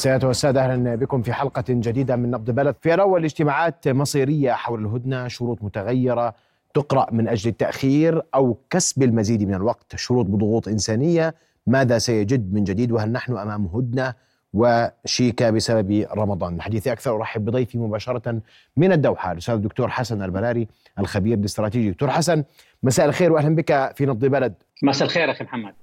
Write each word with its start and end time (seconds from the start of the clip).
سيادة 0.00 0.28
والسادة 0.28 0.64
أهلا 0.64 0.94
بكم 0.94 1.22
في 1.22 1.32
حلقة 1.32 1.64
جديدة 1.68 2.16
من 2.16 2.30
نبض 2.30 2.50
بلد. 2.50 2.76
في 2.80 2.94
الأول 2.94 3.24
اجتماعات 3.24 3.88
مصيرية 3.88 4.52
حول 4.52 4.80
الهدنة 4.80 5.28
شروط 5.28 5.62
متغيرة 5.62 6.34
تقرأ 6.74 7.06
من 7.12 7.28
أجل 7.28 7.50
التأخير 7.50 8.22
أو 8.34 8.58
كسب 8.70 9.02
المزيد 9.02 9.42
من 9.48 9.54
الوقت. 9.54 9.96
شروط 9.96 10.26
بضغوط 10.26 10.68
إنسانية 10.68 11.34
ماذا 11.66 11.98
سيجد 11.98 12.54
من 12.54 12.64
جديد؟ 12.64 12.92
وهل 12.92 13.12
نحن 13.12 13.36
أمام 13.36 13.66
هدنة؟ 13.66 14.14
وشيكا 14.54 15.50
بسبب 15.50 16.06
رمضان. 16.16 16.54
الحديث 16.54 16.88
أكثر 16.88 17.16
أرحب 17.16 17.44
بضيفي 17.44 17.78
مباشرة 17.78 18.40
من 18.76 18.92
الدوحة 18.92 19.32
الأستاذ 19.32 19.54
الدكتور 19.54 19.88
حسن 19.88 20.22
البراري 20.22 20.68
الخبير 20.98 21.38
الاستراتيجي 21.38 21.90
دكتور 21.90 22.10
حسن 22.10 22.44
مساء 22.82 23.06
الخير 23.06 23.32
وأهلا 23.32 23.54
بك 23.54 23.92
في 23.94 24.06
نبض 24.06 24.24
بلد. 24.24 24.54
مساء 24.82 25.08
الخير 25.08 25.30
أخي 25.30 25.44
محمد. 25.44 25.74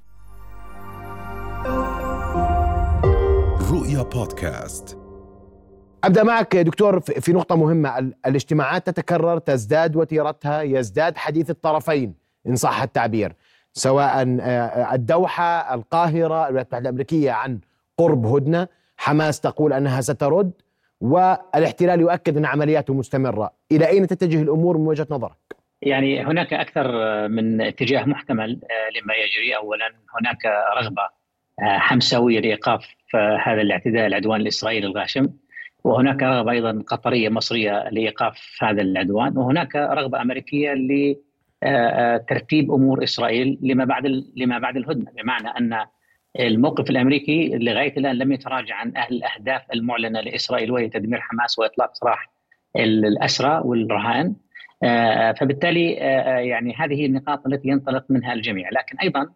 رؤيا 3.97 4.09
بودكاست. 4.09 4.97
أبدأ 6.03 6.23
معك 6.23 6.55
دكتور 6.55 6.99
في 6.99 7.33
نقطة 7.33 7.55
مهمة. 7.55 8.13
الاجتماعات 8.25 8.89
تتكرر 8.89 9.37
تزداد 9.37 9.95
وتيرتها 9.95 10.61
يزداد 10.61 11.17
حديث 11.17 11.49
الطرفين 11.49 12.13
إن 12.47 12.55
صح 12.55 12.81
التعبير. 12.81 13.33
سواء 13.73 14.37
آه، 14.41 14.93
الدوحة 14.93 15.73
القاهرة 15.73 16.47
الولايات 16.47 16.49
المتحدة 16.49 16.89
الأمريكية 16.89 17.31
عن 17.31 17.59
قرب 17.97 18.25
هدنة. 18.25 18.67
حماس 18.97 19.41
تقول 19.41 19.73
أنها 19.73 20.01
سترد 20.01 20.51
والاحتلال 21.01 22.01
يؤكد 22.01 22.37
أن 22.37 22.45
عملياته 22.45 22.93
مستمرة. 22.93 23.51
إلى 23.71 23.87
أين 23.87 24.07
تتجه 24.07 24.41
الأمور 24.41 24.77
من 24.77 24.87
وجهة 24.87 25.07
نظرك؟ 25.09 25.37
يعني 25.81 26.25
هناك 26.25 26.53
أكثر 26.53 26.87
من 27.27 27.61
اتجاه 27.61 28.05
محتمل 28.05 28.59
آه، 28.63 28.99
لما 28.99 29.13
يجري. 29.13 29.55
اولا 29.55 29.93
هناك 30.19 30.45
رغبة 30.77 31.01
آه، 31.59 31.77
حمساويه 31.77 32.39
لإيقاف 32.39 32.83
آه، 32.83 32.96
هذا 33.15 33.61
الاعتداء 33.61 34.07
العدوان 34.07 34.41
الاسرائيلي 34.41 34.87
الغاشم. 34.87 35.29
وهناك 35.83 36.23
رغبة 36.23 36.51
أيضا 36.51 36.83
قطرية 36.87 37.29
مصرية 37.29 37.89
لإيقاف 37.89 38.57
هذا 38.61 38.81
العدوان. 38.81 39.37
وهناك 39.37 39.75
رغبة 39.75 40.21
أمريكية 40.21 40.73
لترتيب 41.63 42.71
أمور 42.71 43.03
إسرائيل 43.03 43.57
لما 43.61 43.85
بعد 43.85 44.23
لما 44.35 44.59
بعد 44.59 44.77
الهدنة. 44.77 45.11
بمعنى 45.11 45.47
أن 45.47 45.85
الموقف 46.39 46.89
الأمريكي 46.89 47.49
لغاية 47.57 47.97
الآن 47.97 48.15
لم 48.15 48.31
يتراجع 48.31 48.75
عن 48.75 48.89
الأهداف 49.11 49.61
المعلنة 49.73 50.21
لإسرائيل 50.21 50.71
وهي 50.71 50.89
تدمير 50.89 51.19
حماس 51.21 51.59
وإطلاق 51.59 51.95
سراح 51.95 52.29
الأسرى 52.75 53.61
والرهائن 53.65 54.35
آه، 54.83 55.31
فبالتالي 55.31 55.91
يعني 56.47 56.75
هذه 56.77 57.05
النقاط 57.05 57.47
التي 57.47 57.67
ينطلق 57.67 58.05
منها 58.09 58.33
الجميع. 58.33 58.69
لكن 58.69 58.97
أيضا 58.97 59.29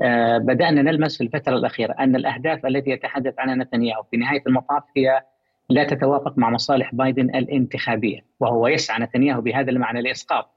آه، 0.00 0.38
بدأنا 0.38 0.82
نلمس 0.82 1.18
في 1.18 1.24
الفترة 1.24 1.56
الأخيرة 1.56 1.92
أن 1.92 2.16
الأهداف 2.16 2.66
التي 2.66 2.90
يتحدث 2.90 3.34
عنها 3.38 3.54
نتنياهو 3.54 4.02
في 4.02 4.16
نهاية 4.16 4.42
المطاف 4.46 4.82
هي 4.96 5.22
لا 5.70 5.84
تتوافق 5.84 6.38
مع 6.38 6.50
مصالح 6.50 6.94
بايدن 6.94 7.24
الانتخابية 7.24 8.24
وهو 8.40 8.68
يسعى 8.68 9.00
نتنياهو 9.00 9.40
بهذا 9.40 9.70
المعنى 9.70 10.02
لإسقاط 10.02 10.50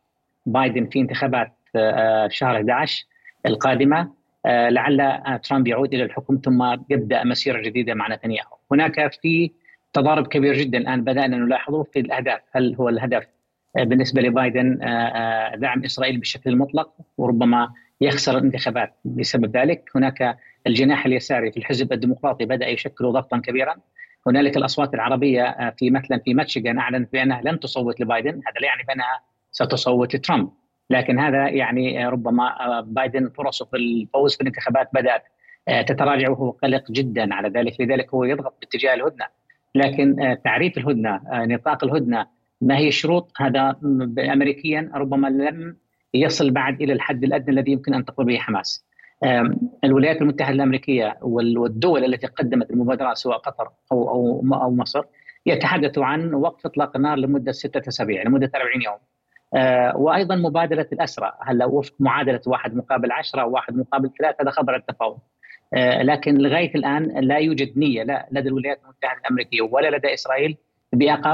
بايدن 0.45 0.85
في 0.85 0.99
انتخابات 0.99 1.53
آه، 1.75 2.27
شهر 2.27 2.55
11 2.55 3.05
القادمة 3.45 4.11
آه، 4.45 4.69
لعل 4.69 5.19
ترامب 5.43 5.67
يعود 5.67 5.93
إلى 5.93 6.03
الحكم 6.03 6.39
ثم 6.45 6.75
يبدأ 6.89 7.23
مسيرة 7.23 7.61
جديدة 7.61 7.93
مع 7.93 8.13
نتنياهو. 8.13 8.57
هناك 8.71 9.13
في 9.21 9.51
تضارب 9.93 10.27
كبير 10.27 10.53
جدا 10.53 10.77
الآن 10.77 11.03
بدأنا 11.03 11.37
نلاحظه 11.37 11.83
في 11.83 11.99
الأهداف، 11.99 12.41
هل 12.51 12.75
هو 12.75 12.89
الهدف 12.89 13.27
بالنسبة 13.75 14.21
لبايدن 14.21 14.77
دعم 15.55 15.83
إسرائيل 15.83 16.17
بشكل 16.17 16.55
مطلق 16.55 16.93
وربما 17.17 17.69
يخسر 18.01 18.37
الانتخابات. 18.37 18.93
بسبب 19.05 19.57
ذلك 19.57 19.89
هناك 19.95 20.37
الجناح 20.67 21.05
اليساري 21.05 21.51
في 21.51 21.57
الحزب 21.57 21.93
الديمقراطي 21.93 22.45
بدأ 22.45 22.67
يشكل 22.67 23.05
ضغطا 23.11 23.37
كبيرا. 23.37 23.75
هنالك 24.27 24.57
الأصوات 24.57 24.93
العربية 24.93 25.43
آه، 25.43 25.73
في 25.77 25.89
مثلا 25.89 26.21
في 26.25 26.33
ماتشيغان 26.33 26.79
أعلنت 26.79 27.13
بأنها 27.13 27.41
لن 27.41 27.59
تصوت 27.59 28.01
لبايدن. 28.01 28.29
هذا 28.29 28.59
لا 28.61 28.67
يعني 28.67 28.83
بأنها 28.87 29.21
ستصوت 29.51 30.15
لترامب 30.15 30.49
لكن 30.89 31.19
هذا 31.19 31.47
يعني 31.49 32.05
آه، 32.05 32.09
ربما 32.09 32.65
آه، 32.65 32.81
بايدن 32.81 33.29
فرصه 33.29 33.65
في 33.65 33.77
الفوز 33.77 34.35
في 34.35 34.41
الانتخابات 34.41 34.89
بدأت 34.93 35.23
تتراجع 35.87 36.29
وهو 36.29 36.51
قلق 36.51 36.91
جدا 36.91 37.33
على 37.33 37.49
ذلك. 37.49 37.81
لذلك 37.81 38.13
هو 38.13 38.23
يضغط 38.23 38.57
باتجاه 38.61 38.93
الهدنة. 38.93 39.25
لكن 39.75 40.37
تعريف 40.43 40.77
الهدنة 40.77 41.21
نطاق 41.33 41.83
الهدنة 41.83 42.27
ما 42.61 42.77
هي 42.77 42.87
الشروط؟ 42.87 43.31
هذا 43.37 43.75
امريكيا 44.19 44.91
ربما 44.95 45.27
لم 45.27 45.77
يصل 46.21 46.51
بعد 46.51 46.81
إلى 46.81 46.93
الحد 46.93 47.23
الأدنى 47.23 47.59
الذي 47.59 47.71
يمكن 47.71 47.93
أن 47.93 48.05
تقول 48.05 48.25
به 48.25 48.37
حماس. 48.37 48.87
الولايات 49.83 50.21
المتحدة 50.21 50.55
الأمريكية 50.55 51.17
والدول 51.21 52.05
التي 52.05 52.27
قدمت 52.27 52.71
المبادرات 52.71 53.17
سواء 53.17 53.37
قطر 53.37 53.69
أو 53.91 54.09
أو 54.09 54.53
أو 54.53 54.71
مصر 54.71 55.03
يتحدثوا 55.45 56.05
عن 56.05 56.33
وقف 56.33 56.65
إطلاق 56.65 56.95
النار 56.95 57.17
لمدة 57.17 57.51
ستة 57.51 57.87
أسابيع 57.87 58.23
لمدة 58.23 58.51
40 58.55 58.81
يوم. 58.81 58.97
أه، 59.53 59.97
وأيضا 59.97 60.35
مبادرة 60.35 60.87
الأسرى 60.93 61.33
هلا 61.41 61.65
وفق 61.65 61.93
معادلة 61.99 62.41
واحد 62.47 62.75
مقابل 62.75 63.11
عشرة 63.11 63.45
واحد 63.45 63.77
مقابل 63.77 64.09
ثلاثة 64.19 64.41
هذا 64.41 64.51
خبر 64.51 64.75
التفاوض. 64.75 65.17
أه، 65.73 66.03
لكن 66.03 66.37
لغاية 66.37 66.75
الآن 66.75 67.03
لا 67.03 67.37
يوجد 67.37 67.77
نية 67.77 68.03
لا 68.03 68.27
لدى 68.31 68.49
الولايات 68.49 68.79
المتحدة 68.83 69.19
الأمريكية 69.21 69.61
ولا 69.61 69.97
لدى 69.97 70.13
إسرائيل 70.13 70.57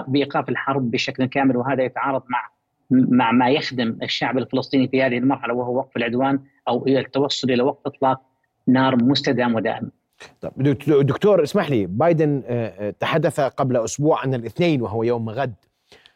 بإيقاف 0.07 0.49
الحرب 0.49 0.91
بشكل 0.91 1.25
كامل 1.25 1.57
وهذا 1.57 1.83
يتعارض 1.83 2.23
مع 2.29 2.49
مع 2.93 3.31
ما 3.31 3.49
يخدم 3.49 3.97
الشعب 4.03 4.37
الفلسطيني 4.37 4.87
في 4.87 5.03
هذه 5.03 5.17
المرحلة 5.17 5.53
وهو 5.53 5.77
وقف 5.77 5.97
العدوان 5.97 6.39
أو 6.67 6.87
التوصل 6.87 7.51
إلى 7.51 7.63
وقف 7.63 7.87
إطلاق 7.87 8.21
نار 8.67 9.03
مستدام 9.03 9.55
ودائم. 9.55 9.91
دكتور 10.87 11.43
اسمح 11.43 11.69
لي 11.69 11.85
بايدن 11.85 12.43
آه، 12.45 12.67
آه، 12.67 12.93
تحدث 12.99 13.39
قبل 13.39 13.77
أسبوع 13.77 14.23
ان 14.23 14.33
الاثنين 14.33 14.81
وهو 14.81 15.03
يوم 15.03 15.29
غد. 15.29 15.53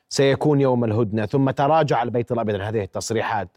سيكون 0.09 0.61
يوم 0.61 0.83
الهدنة 0.83 1.25
ثم 1.25 1.49
تراجع 1.49 2.03
البيت 2.03 2.31
الأبيض 2.31 2.55
عن 2.55 2.61
هذه 2.61 2.83
التصريحات. 2.83 3.47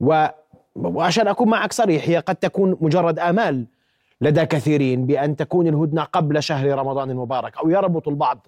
و 0.00 0.26
وعشان 0.74 1.28
أكون 1.28 1.48
معك 1.48 1.72
صريح 1.72 2.08
هي 2.08 2.18
قد 2.18 2.36
تكون 2.36 2.76
مجرد 2.80 3.18
آمال 3.18 3.64
لدى 4.20 4.46
كثيرين 4.46 5.06
بأن 5.06 5.36
تكون 5.36 5.66
الهدنة 5.66 6.02
قبل 6.02 6.42
شهر 6.42 6.78
رمضان 6.78 7.10
المبارك. 7.10 7.56
أو 7.56 7.70
يربط 7.70 8.08
البعض 8.08 8.46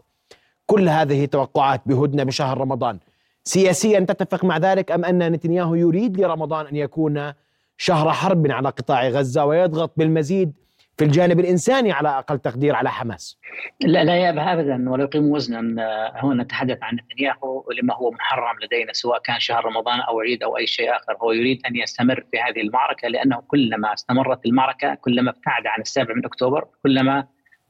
كل 0.67 0.89
هذه 0.89 1.25
التوقعات 1.25 1.81
بهدنة 1.87 2.25
بشهر 2.25 2.59
رمضان. 2.59 2.99
سياسيا 3.47 4.01
تتفق 4.01 4.45
مع 4.45 4.59
ذلك 4.59 4.93
أم 4.93 5.05
أن 5.05 5.33
نتنياهو 5.33 5.75
يريد 5.75 6.21
لرمضان 6.21 6.67
أن 6.67 6.77
يكون 6.77 7.33
شهر 7.77 8.13
حرب 8.13 8.51
على 8.51 8.69
قطاع 8.69 9.09
غزة 9.09 9.45
ويضغط 9.45 9.93
بالمزيد 9.97 10.53
في 10.99 11.05
الجانب 11.05 11.41
الإنساني 11.41 11.93
على 11.93 12.09
أقل 12.09 12.39
تقدير 12.39 12.75
على 12.75 12.91
حماس. 12.91 13.39
لا 13.81 14.05
لا 14.05 14.17
يأبى 14.17 14.41
ابدا 14.41 14.91
ولا 14.91 15.05
يقيم 15.05 15.31
وزنا 15.31 15.83
آه، 15.83 16.25
هنا 16.25 16.43
نتحدث 16.43 16.79
عن 16.83 16.97
نتنياهو 16.97 17.65
لما 17.83 17.95
هو 17.95 18.11
محرم 18.11 18.57
لدينا 18.63 18.93
سواء 18.93 19.19
كان 19.19 19.41
شهر 19.41 19.65
رمضان 19.65 20.01
أو 20.01 20.21
عيد 20.21 20.43
أو 20.43 20.57
أي 20.57 20.67
شيء 20.67 20.97
آخر، 20.97 21.17
هو 21.23 21.33
يريد 21.33 21.61
أن 21.67 21.77
يستمر 21.77 22.25
في 22.31 22.39
هذه 22.39 22.61
المعركة 22.61 23.09
لأنه 23.09 23.43
كلما 23.47 23.95
استمرت 23.95 24.47
المعركة 24.47 24.95
كلما 24.95 25.31
ابتعد 25.31 25.67
عن 25.67 25.81
السابع 25.81 26.15
من 26.15 26.25
أكتوبر 26.25 26.65
كلما 26.83 27.27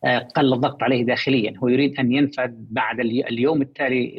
قل 0.06 0.53
الضغط 0.53 0.83
عليه 0.83 1.05
داخليا. 1.05 1.55
هو 1.59 1.69
يريد 1.69 2.00
أن 2.00 2.12
ينفذ 2.12 2.50
بعد 2.71 3.00
اليوم 3.00 3.62
التالي 3.62 4.17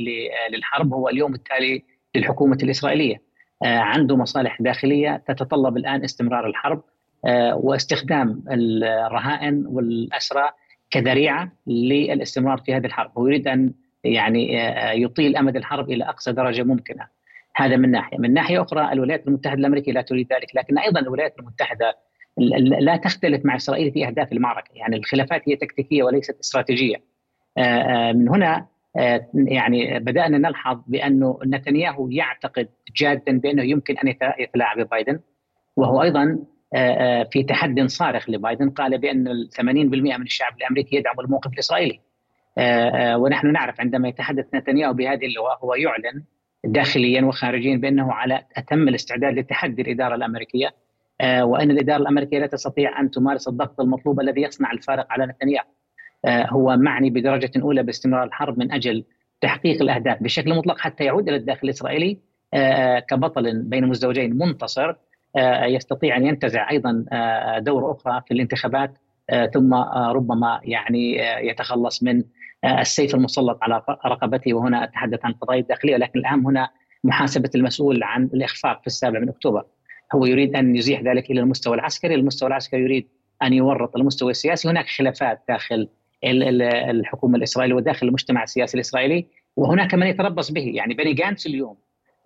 للحرب 0.52 0.94
هو 0.94 1.09
اليوم 1.09 1.34
التالي 1.34 1.84
للحكومة 2.16 2.58
الإسرائيلية. 2.64 3.22
آه، 3.64 3.78
عنده 3.78 4.16
مصالح 4.16 4.62
داخلية 4.62 5.24
تتطلب 5.28 5.78
الآن 5.78 6.03
استمرار 6.03 6.47
الحرب 6.47 6.84
آه، 7.26 7.56
واستخدام 7.56 8.44
الرهائن 8.52 9.66
والأسرى 9.68 10.50
كذريعة 10.92 11.52
للاستمرار 11.68 12.58
في 12.58 12.74
هذه 12.74 12.86
الحرب. 12.86 13.12
هو 13.18 13.28
يريد 13.28 13.47
أن 13.47 13.74
يعني 14.03 14.62
آه، 14.62 14.92
يطيل 14.92 15.38
أمد 15.38 15.56
الحرب 15.56 15.92
إلى 15.92 16.03
أقصى 16.03 16.31
درجة 16.31 16.64
ممكنة. 16.64 17.08
هذا 17.56 17.76
من 17.78 17.92
ناحية. 17.92 18.18
من 18.18 18.34
ناحية 18.34 18.62
أخرى 18.62 18.92
الولايات 18.92 19.28
المتحدة 19.28 19.59
الأمريكية 19.59 19.92
لا 19.92 20.02
تريد 20.02 20.34
ذلك 20.34 20.56
لكن 20.56 20.78
أيضا 20.78 21.00
الولايات 21.00 21.40
المتحدة 21.40 21.97
لا 22.80 22.96
تختلف 22.96 23.46
مع 23.46 23.56
إسرائيل 23.56 23.92
في 23.92 24.08
أهداف 24.08 24.31
المعركة، 24.31 24.72
يعني 24.74 24.96
الخلافات 24.96 25.42
هي 25.50 25.56
تكتيكية 25.56 26.03
وليست 26.03 26.40
استراتيجية. 26.40 26.96
آه، 27.58 27.61
آه، 27.61 28.11
من 28.11 28.29
هنا 28.29 28.67
آه، 28.97 29.28
يعني 29.34 30.00
بدأنا 30.00 30.38
نلحظ 30.38 30.82
بانه 30.88 31.40
نتنياهو 31.46 32.09
يعتقد 32.09 32.70
جادا 32.96 33.40
بأنه 33.40 33.64
يمكن 33.64 33.97
أن 33.97 34.16
يتلاعب 34.40 34.79
ببايدن 34.79 35.20
وهو 35.76 36.02
أيضا 36.02 36.40
في 37.32 37.44
تحد 37.44 37.82
صارخ 37.82 38.29
لبايدن 38.29 38.70
قال 38.70 38.97
بأن 38.97 39.47
80% 39.52 40.17
من 40.17 40.22
الشعب 40.22 40.58
الأمريكي 40.58 40.96
يدعم 40.96 41.20
الموقف 41.20 41.53
الإسرائيلي. 41.53 42.00
ونحن 43.16 43.52
نعرف 43.52 43.82
عندما 43.82 44.08
يتحدث 44.08 44.46
نتنياهو 44.56 44.94
بهذه 44.94 45.26
اللغة 45.26 45.58
هو 45.64 45.76
يعلن 45.76 46.23
داخليا 46.64 47.26
وخارجيا 47.26 47.78
بأنه 47.78 48.14
على 48.14 48.44
أتم 48.58 48.88
الاستعداد 48.88 49.40
لتحدي 49.40 49.82
الإدارة 49.82 50.16
الأمريكية 50.16 50.73
وأن 51.22 51.72
الإدارة 51.72 51.97
الأمريكية 51.97 52.40
لا 52.40 52.47
تستطيع 52.47 52.99
أن 52.99 53.11
تمارس 53.11 53.47
الضغط 53.47 53.81
المطلوب 53.81 54.19
الذي 54.19 54.41
يصنع 54.41 54.72
الفارق 54.72 55.08
على 55.09 55.25
نتنياهو. 55.25 55.67
آه، 56.25 56.47
هو 56.49 56.78
معني 56.78 57.09
بدرجة 57.09 57.52
أولى 57.61 57.84
باستمرار 57.84 58.23
الحرب 58.23 58.59
من 58.59 58.72
أجل 58.72 59.03
تحقيق 59.41 59.81
الأهداف 59.81 60.23
بشكل 60.23 60.55
مطلق 60.55 60.79
حتى 60.79 61.03
يعود 61.03 61.29
إلى 61.29 61.37
الداخل 61.37 61.59
الإسرائيلي 61.64 62.17
آه، 62.53 62.99
كبطل 62.99 63.61
بين 63.64 63.87
مزدوجين 63.87 64.37
منتصر 64.37 64.96
يستطيع 65.64 66.17
أن 66.17 66.25
ينتزع 66.25 66.69
أيضا 66.69 67.05
دور 67.59 67.91
أخرى 67.91 68.22
في 68.28 68.34
الانتخابات 68.34 68.97
ثم 69.53 69.73
ربما 70.09 70.59
يعني 70.63 71.17
يتخلص 71.49 72.03
من 72.03 72.23
السيف 72.66 73.16
المسلط 73.16 73.58
على 73.61 73.81
رقبته 74.05 74.53
وهنا 74.53 74.84
أتحدث 74.84 75.25
عن 75.25 75.31
القضايا 75.31 75.59
الداخليه 75.59 75.93
ولكن 75.93 76.20
الأهم 76.20 76.47
هنا 76.47 76.70
محاسبة 77.03 77.49
المسؤول 77.55 78.03
عن 78.03 78.23
الإخفاق 78.23 78.81
في 78.81 78.87
السابع 78.87 79.20
من 79.20 79.29
أكتوبر 79.29 79.63
هو 80.16 80.26
يريد 80.26 80.56
أن 80.56 80.76
يزيح 80.76 81.02
ذلك 81.02 81.32
إلى 81.32 81.40
المستوى 81.40 81.76
العسكري، 81.76 82.16
المستوى 82.16 82.48
العسكري 82.48 82.82
يريد 82.82 83.08
أن 83.44 83.54
يورط 83.54 83.96
المستوى 83.96 84.32
السياسي، 84.32 84.70
هناك 84.70 84.86
خلافات 84.88 85.42
داخل 85.48 85.88
الحكومة 86.24 87.38
الإسرائيلية 87.38 87.76
وداخل 87.76 88.08
المجتمع 88.08 88.44
السياسي 88.44 88.76
الإسرائيلي 88.76 89.28
وهناك 89.56 89.96
من 89.96 90.08
يتربص 90.08 90.52
به، 90.52 90.72
يعني 90.76 90.94
بني 90.94 91.14
جانس 91.14 91.48
اليوم 91.48 91.78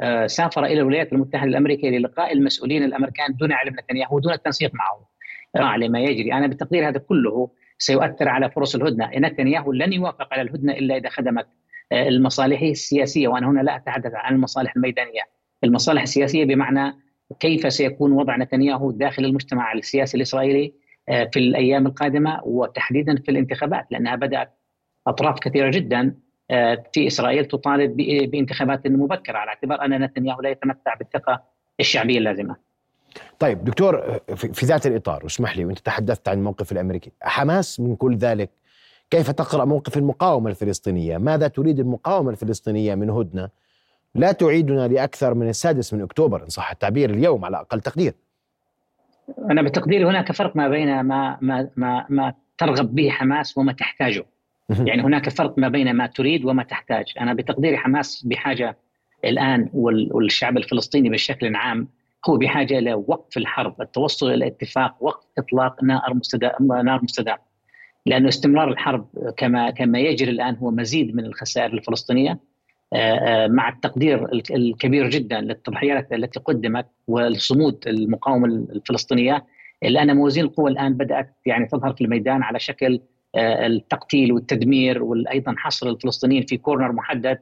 آه، 0.01 0.27
سافر 0.27 0.65
إلى 0.65 0.73
الولايات 0.81 1.13
المتحدة 1.13 1.49
الأمريكية 1.49 1.89
للقاء 1.89 2.33
المسؤولين 2.33 2.83
الأمريكان 2.83 3.35
دون 3.35 3.51
علم 3.51 3.75
نتنياهو 3.79 4.15
ودون 4.15 4.33
التنسيق 4.33 4.71
معه. 4.73 5.11
على 5.55 5.89
ما 5.89 5.99
يجري، 5.99 6.33
أنا 6.33 6.47
بتقدير 6.47 6.87
هذا 6.87 6.99
كله 6.99 7.49
سيؤثر 7.77 8.29
على 8.29 8.51
فرص 8.51 8.75
الهدنة، 8.75 9.09
نتنياهو 9.15 9.71
لن 9.71 9.93
يوافق 9.93 10.33
على 10.33 10.41
الهدنة 10.41 10.73
إلا 10.73 10.97
إذا 10.97 11.09
خدمت 11.09 11.47
آه، 11.91 12.07
المصالح 12.07 12.61
السياسية 12.61 13.27
وأنا 13.27 13.49
هنا 13.49 13.61
لا 13.61 13.75
أتحدث 13.75 14.11
عن 14.13 14.35
المصالح 14.35 14.75
الميدانية، 14.75 15.21
المصالح 15.63 16.01
السياسية 16.01 16.45
بمعنى 16.45 16.93
كيف 17.39 17.73
سيكون 17.73 18.11
وضع 18.11 18.37
نتنياهو 18.37 18.91
داخل 18.91 19.25
المجتمع 19.25 19.73
السياسي 19.73 20.17
الإسرائيلي 20.17 20.73
آه، 21.09 21.29
في 21.33 21.39
الأيام 21.39 21.87
القادمة 21.87 22.41
وتحديدا 22.43 23.15
في 23.15 23.31
الانتخابات 23.31 23.85
لأنها 23.91 24.15
بدأت 24.15 24.53
أطراف 25.07 25.39
كثيرة 25.39 25.71
جدا 25.71 26.15
آه، 26.51 26.83
في 26.93 27.07
إسرائيل 27.07 27.45
تطالب 27.45 27.97
بانتخابات 28.31 28.87
مبكرة 28.87 29.37
على 29.37 29.49
اعتبار 29.49 29.85
أن 29.85 30.03
نتنياهو 30.03 30.41
لا 30.41 30.49
يتمتع 30.49 30.93
بالثقة 30.93 31.43
الشعبية 31.79 32.17
اللازمة. 32.17 32.55
طيب 33.39 33.63
دكتور 33.63 34.19
في 34.35 34.65
ذات 34.65 34.87
الإطار 34.87 35.23
واسمح 35.23 35.57
لي 35.57 35.65
وأنت 35.65 35.79
تحدثت 35.79 36.29
عن 36.29 36.37
الموقف 36.37 36.71
الأمريكي، 36.71 37.11
حماس 37.21 37.79
من 37.79 37.95
كل 37.95 38.15
ذلك 38.15 38.49
كيف 39.11 39.31
تقرأ 39.31 39.65
موقف 39.65 39.97
المقاومة 39.97 40.49
الفلسطينية؟ 40.49 41.17
ماذا 41.17 41.47
تريد 41.47 41.79
المقاومة 41.79 42.31
الفلسطينية 42.31 42.95
من 42.95 43.09
هدنة 43.09 43.49
لا 44.15 44.31
تعيدنا 44.31 44.87
لأكثر 44.87 45.33
من 45.33 45.49
السادس 45.49 45.93
من 45.93 46.01
أكتوبر 46.01 46.43
إن 46.43 46.49
صح 46.49 46.71
التعبير 46.71 47.09
اليوم 47.09 47.45
على 47.45 47.57
أقل 47.57 47.81
تقدير. 47.81 48.13
أنا 49.51 49.61
بتقديري 49.61 50.05
هناك 50.05 50.31
فرق 50.31 50.55
ما 50.55 50.67
بين 50.67 51.01
ما 51.01 51.37
ما 51.41 51.69
ما, 51.75 52.05
ما 52.09 52.33
ترغب 52.57 52.95
به 52.95 53.09
حماس 53.09 53.57
وما 53.57 53.73
تحتاجه. 53.73 54.25
يعني 54.69 55.01
هناك 55.01 55.29
فرق 55.29 55.59
ما 55.59 55.67
بين 55.67 55.93
ما 55.93 56.07
تريد 56.07 56.45
وما 56.45 56.63
تحتاج. 56.63 57.05
أنا 57.19 57.33
بتقديري 57.33 57.77
حماس 57.77 58.23
بحاجة 58.25 58.77
الآن 59.25 59.69
والشعب 59.73 60.57
الفلسطيني 60.57 61.09
بشكل 61.09 61.55
عام 61.55 61.87
هو 62.29 62.37
بحاجة 62.37 62.77
إلى 62.79 62.93
وقف 62.93 63.37
الحرب، 63.37 63.81
التوصل 63.81 64.31
إلى 64.31 64.47
اتفاق 64.47 64.95
وقف 64.99 65.25
إطلاق 65.37 65.83
نار 65.83 66.13
مستدام 66.13 66.67
نار 66.85 67.03
مستدام. 67.03 67.37
لأنه 68.05 68.27
استمرار 68.27 68.71
الحرب 68.71 69.07
كما 69.37 69.69
كما 69.69 69.99
يجري 69.99 70.31
الآن 70.31 70.55
هو 70.55 70.71
مزيد 70.71 71.15
من 71.15 71.25
الخسائر 71.25 71.73
الفلسطينية. 71.73 72.31
آه، 72.31 72.50
مع 73.47 73.69
التقدير 73.69 74.29
الكبير 74.51 75.09
جدا 75.09 75.41
للتضحيات 75.41 76.13
التي 76.13 76.39
قدمت 76.39 76.87
والصمود 77.07 77.83
المقاومة 77.87 78.47
الفلسطينية. 78.47 79.45
الا 79.83 80.01
ان 80.01 80.15
موازين 80.15 80.43
القوى 80.45 80.71
الآن 80.71 80.93
بدأت 80.93 81.35
يعني 81.45 81.67
تظهر 81.67 81.93
في 81.93 82.03
الميدان 82.03 82.43
على 82.43 82.59
شكل 82.59 83.01
آه، 83.35 83.67
التقتيل 83.67 84.31
والتدمير 84.31 85.03
وأيضا 85.03 85.55
حصر 85.57 85.89
الفلسطينيين 85.89 86.45
في 86.45 86.57
كورنر 86.57 86.91
محدد 86.91 87.39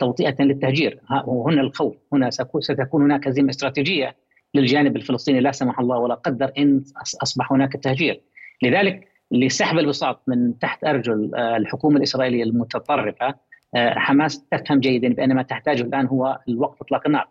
توطئة 0.00 0.42
للتهجير. 0.42 1.00
وهنا 1.26 1.60
الخوف. 1.60 1.96
هنا 2.12 2.30
ستكون 2.30 3.02
هناك 3.02 3.28
هزيمة 3.28 3.50
استراتيجية 3.50 4.16
للجانب 4.54 4.96
الفلسطيني 4.96 5.40
لا 5.40 5.52
سمح 5.52 5.80
الله 5.80 5.98
ولا 5.98 6.14
قدر 6.14 6.52
إن 6.58 6.84
أصبح 7.22 7.52
هناك 7.52 7.72
تهجير. 7.72 8.20
لذلك 8.62 9.08
لسحب 9.30 9.78
البساط 9.78 10.22
من 10.26 10.58
تحت 10.58 10.84
أرجل 10.84 11.34
الحكومة 11.34 11.96
الإسرائيلية 11.96 12.42
المتطرفة 12.42 13.26
آه، 13.26 13.40
حماس 13.76 14.48
تفهم 14.48 14.80
جيدا 14.80 15.08
بان 15.08 15.34
ما 15.34 15.42
تحتاجه 15.42 15.82
الآن 15.82 16.06
هو 16.06 16.38
الوقف 16.48 16.82
إطلاق 16.82 17.02
النار. 17.06 17.28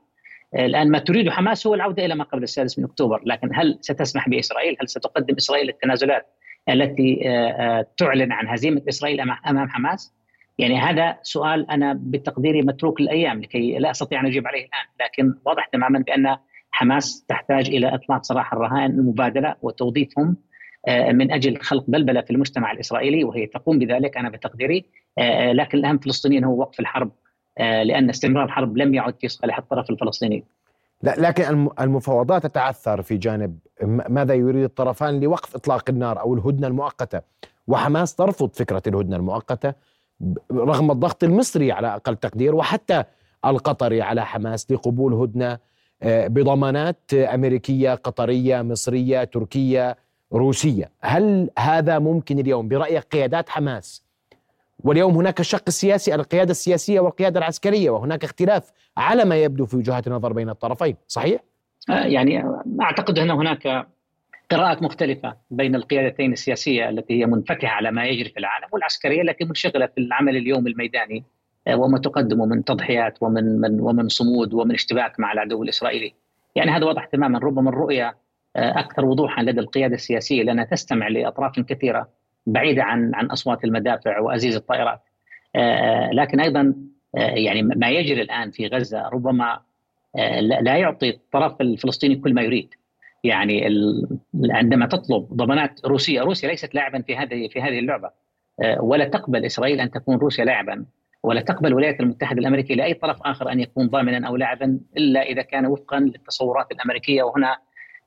آه، 0.55 0.65
الآن 0.65 0.91
ما 0.91 0.99
تريده 0.99 1.31
حماس 1.31 1.67
هو 1.67 1.73
العودة 1.73 2.05
إلى 2.05 2.15
ما 2.15 2.23
قبل 2.23 2.43
السادس 2.43 2.79
من 2.79 2.85
أكتوبر، 2.85 3.21
لكن 3.25 3.49
هل 3.53 3.77
ستسمح 3.81 4.29
بإسرائيل؟ 4.29 4.77
هل 4.81 4.89
ستقدم 4.89 5.35
إسرائيل 5.35 5.69
التنازلات 5.69 6.27
التي 6.69 7.29
آه، 7.29 7.87
تعلن 7.97 8.31
عن 8.31 8.47
هزيمة 8.47 8.81
إسرائيل 8.89 9.21
أمام 9.21 9.69
حماس؟ 9.69 10.13
يعني 10.57 10.79
هذا 10.79 11.17
سؤال 11.21 11.71
أنا 11.71 11.99
بتقديري 12.01 12.61
متروك 12.61 13.01
للأيام 13.01 13.41
لكي 13.41 13.77
لا 13.79 13.91
أستطيع 13.91 14.19
أن 14.19 14.25
أجيب 14.25 14.47
عليه 14.47 14.59
الآن، 14.65 14.85
لكن 15.01 15.33
واضح 15.45 15.65
تماما 15.65 15.99
بأن 15.99 16.37
حماس 16.71 17.25
تحتاج 17.25 17.69
إلى 17.69 17.95
إطلاق 17.95 18.23
سراح 18.23 18.53
الرهائن 18.53 18.91
المبادلة 18.91 19.55
وتوظيفهم 19.61 20.37
من 20.87 21.31
أجل 21.31 21.57
خلق 21.57 21.83
بلبلة 21.87 22.21
في 22.21 22.31
المجتمع 22.31 22.71
الإسرائيلي 22.71 23.23
وهي 23.23 23.45
تقوم 23.45 23.79
بذلك 23.79 24.17
أنا 24.17 24.29
بتقديري 24.29 24.77
آه، 24.77 25.04
لكن 25.51 25.77
الاهم 25.77 25.97
في 25.97 26.07
الفلسطينيين 26.07 26.43
هو 26.43 26.59
وقف 26.59 26.79
الحرب 26.79 27.11
آه، 27.57 27.83
لأن 27.83 28.09
استمرار 28.09 28.45
الحرب 28.45 28.77
لم 28.77 28.93
يعد 28.93 29.13
في 29.21 29.27
صالح 29.27 29.57
الطرف 29.57 29.89
الفلسطيني. 29.89 30.43
لكن 31.03 31.69
المفاوضات 31.79 32.43
تتعثر 32.43 33.01
في 33.01 33.17
جانب 33.17 33.59
ماذا 34.09 34.33
يريد 34.33 34.63
الطرفان 34.63 35.19
لوقف 35.19 35.55
إطلاق 35.55 35.89
النار 35.89 36.19
أو 36.19 36.33
الهدنة 36.33 36.67
المؤقتة 36.67 37.21
وحماس 37.67 38.15
ترفض 38.15 38.49
فكرة 38.53 38.81
الهدنة 38.87 39.15
المؤقتة 39.15 39.73
رغم 40.51 40.91
الضغط 40.91 41.23
المصري 41.23 41.71
على 41.71 41.95
أقل 41.95 42.15
تقدير 42.15 42.55
وحتى 42.55 43.03
القطري 43.45 44.01
على 44.01 44.25
حماس 44.25 44.71
لقبول 44.71 45.13
هدنة 45.13 45.59
آه، 46.03 46.27
بضمانات 46.27 47.13
أمريكية 47.13 47.95
قطرية 47.95 48.61
مصرية 48.61 49.23
تركية 49.23 49.97
روسية 50.33 50.91
هل 51.01 51.49
هذا 51.59 51.99
ممكن 51.99 52.39
اليوم 52.39 52.67
برايك 52.67 53.03
قيادات 53.03 53.49
حماس 53.49 54.04
واليوم 54.83 55.15
هناك 55.15 55.39
الشق 55.39 55.63
السياسي 55.67 56.15
القيادة 56.15 56.51
السياسية 56.51 56.99
والقيادة 56.99 57.39
العسكرية 57.39 57.89
وهناك 57.89 58.23
اختلاف 58.23 58.71
على 58.97 59.25
ما 59.25 59.43
يبدو 59.43 59.65
في 59.65 59.77
وجهات 59.77 60.07
النظر 60.07 60.33
بين 60.33 60.49
الطرفين 60.49 60.95
صحيح؟ 61.07 61.41
آه، 61.89 62.05
يعني 62.05 62.43
أعتقد 62.81 63.19
أن 63.19 63.31
هناك 63.31 63.87
قراءات 64.51 64.83
مختلفة 64.83 65.35
بين 65.51 65.75
القيادتين 65.75 66.33
السياسية 66.33 66.89
التي 66.89 67.21
هي 67.21 67.25
منفتحة 67.25 67.67
على 67.67 67.91
ما 67.91 68.05
يجري 68.05 68.29
في 68.29 68.39
العالم 68.39 68.67
والعسكرية 68.71 69.21
التي 69.21 69.45
منشغلة 69.45 69.85
في 69.85 69.97
العمل 69.97 70.37
اليوم 70.37 70.67
الميداني 70.67 71.23
آه، 71.67 71.75
وما 71.75 71.99
تقدمه 71.99 72.45
من 72.45 72.63
تضحيات 72.63 73.17
ومن 73.21 73.61
من 73.61 73.79
ومن 73.79 74.09
صمود 74.09 74.53
ومن 74.53 74.73
اشتباك 74.73 75.19
مع 75.19 75.31
العدو 75.31 75.63
الإسرائيلي 75.63 76.13
يعني 76.55 76.71
هذا 76.71 76.85
واضح 76.85 77.05
تماما 77.05 77.39
ربما 77.39 77.69
الرؤية 77.69 78.17
آه، 78.55 78.79
أكثر 78.79 79.05
وضوحا 79.05 79.43
لدى 79.43 79.59
القيادة 79.59 79.95
السياسية 79.95 80.43
لأنها 80.43 80.63
تستمع 80.63 81.07
لأطراف 81.07 81.59
كثيرة 81.59 82.09
بعيدة 82.45 82.83
عن 82.83 83.15
عن 83.15 83.25
أصوات 83.25 83.63
المدافع 83.63 84.19
وأزيز 84.19 84.55
الطائرات. 84.55 85.01
آه، 85.55 85.59
آه، 85.59 86.11
لكن 86.13 86.39
أيضا 86.39 86.73
آه، 87.15 87.19
يعني 87.19 87.61
ما 87.61 87.89
يجري 87.89 88.21
الآن 88.21 88.51
في 88.51 88.67
غزة 88.67 89.09
ربما 89.09 89.59
لا 90.41 90.77
يعطي 90.77 91.09
الطرف 91.09 91.61
الفلسطيني 91.61 92.15
كل 92.15 92.33
ما 92.33 92.41
يريد. 92.41 92.73
يعني 93.23 93.67
عندما 94.49 94.85
تطلب 94.85 95.27
ضمانات 95.33 95.85
روسية 95.85 96.21
روسيا 96.21 96.49
ليست 96.49 96.75
لاعبا 96.75 97.01
في 97.01 97.15
هذه 97.17 97.47
في 97.47 97.61
هذه 97.61 97.79
اللعبة. 97.79 98.09
ولا 98.79 99.05
تقبل 99.05 99.45
إسرائيل 99.45 99.79
أن 99.79 99.91
تكون 99.91 100.17
روسيا 100.17 100.45
لاعبا 100.45 100.85
ولا 101.23 101.41
تقبل 101.41 101.67
الولايات 101.67 101.99
المتحدة 101.99 102.39
الأمريكية 102.39 102.75
لأي 102.75 102.93
طرف 102.93 103.17
آخر 103.21 103.51
أن 103.51 103.59
يكون 103.59 103.87
ضامنا 103.87 104.27
أو 104.27 104.35
لاعبا 104.35 104.79
إلا 104.97 105.21
إذا 105.21 105.41
كان 105.41 105.65
وفقا 105.65 105.99
للتصورات 105.99 106.71
الأمريكية. 106.71 107.23
وهنا 107.23 107.57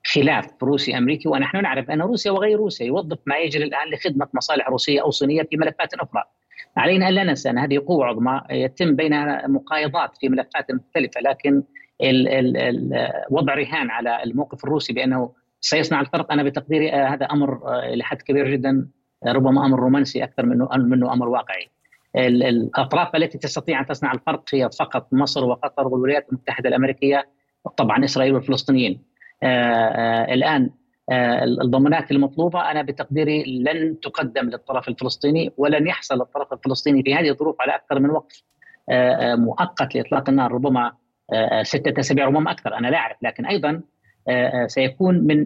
خلاف 0.05 0.63
روسي 0.63 0.97
أمريكي 0.97 1.29
ونحن 1.29 1.61
نعرف 1.61 1.89
أن 1.89 2.01
روسيا 2.01 2.31
وغير 2.31 2.57
روسيا 2.57 2.85
يوظف 2.85 3.17
ما 3.25 3.37
يجري 3.37 3.63
الآن 3.63 3.89
لخدمة 3.93 4.27
مصالح 4.33 4.69
روسية 4.69 5.01
أو 5.01 5.11
صينية 5.11 5.43
في 5.43 5.57
ملفات 5.57 5.93
أخرى. 5.93 6.23
علينا 6.77 7.07
أن 7.09 7.13
لا 7.13 7.23
ننسى 7.23 7.49
أن 7.49 7.57
هذه 7.57 7.79
قوة 7.87 8.05
عظمى 8.05 8.41
يتم 8.49 8.95
بينها 8.95 9.47
مقايضات 9.47 10.17
في 10.17 10.29
ملفات 10.29 10.71
مختلفة 10.71 11.21
لكن 11.21 11.63
ال 12.01 12.27
ال 12.27 12.57
ال 12.57 13.11
وضع 13.29 13.53
رهان 13.53 13.89
على 13.89 14.23
الموقف 14.23 14.63
الروسي 14.63 14.93
بأنه 14.93 15.31
سيصنع 15.61 16.01
الفرق 16.01 16.31
أنا 16.31 16.43
بتقديري 16.43 16.93
آه، 16.93 17.07
هذا 17.07 17.25
أمر 17.25 17.61
آه، 17.65 17.95
لحد 17.95 18.21
كبير 18.21 18.51
جدا 18.51 18.87
آه، 19.25 19.31
ربما 19.31 19.65
أمر 19.65 19.79
رومانسي 19.79 20.23
أكثر 20.23 20.45
منه 20.45 20.69
منه 20.77 21.13
أمر 21.13 21.29
واقعي. 21.29 21.69
الأطراف 22.15 23.15
التي 23.15 23.37
تستطيع 23.37 23.79
أن 23.79 23.85
تصنع 23.85 24.11
الفرق 24.11 24.43
هي 24.53 24.69
فقط 24.79 25.07
مصر 25.13 25.45
وقطر 25.45 25.87
والولايات 25.87 26.29
المتحدة 26.29 26.69
الأمريكية 26.69 27.27
طبعا 27.77 28.05
إسرائيل 28.05 28.33
والفلسطينيين. 28.33 29.08
آه، 29.43 29.47
آه، 29.47 30.33
الآن 30.33 30.69
آه، 31.11 31.43
الضمانات 31.43 32.11
المطلوبة. 32.11 32.71
أنا 32.71 32.81
بتقديري 32.81 33.63
لن 33.63 33.99
تقدم 33.99 34.49
للطرف 34.49 34.87
الفلسطيني 34.87 35.51
ولن 35.57 35.87
يحصل 35.87 36.21
الطرف 36.21 36.53
الفلسطيني 36.53 37.03
في 37.03 37.15
هذه 37.15 37.29
الظروف 37.29 37.61
على 37.61 37.75
أكثر 37.75 37.99
من 37.99 38.09
وقف 38.09 38.43
مؤقت 39.35 39.95
لإطلاق 39.95 40.29
النار 40.29 40.51
ربما 40.51 40.91
ستة 41.61 41.99
أسابيع 41.99 42.25
ربما 42.25 42.51
أكثر. 42.51 42.77
أنا 42.77 42.87
لا 42.87 42.97
أعرف. 42.97 43.17
لكن 43.21 43.45
أيضا 43.45 43.81
سيكون 44.67 45.15
من 45.15 45.45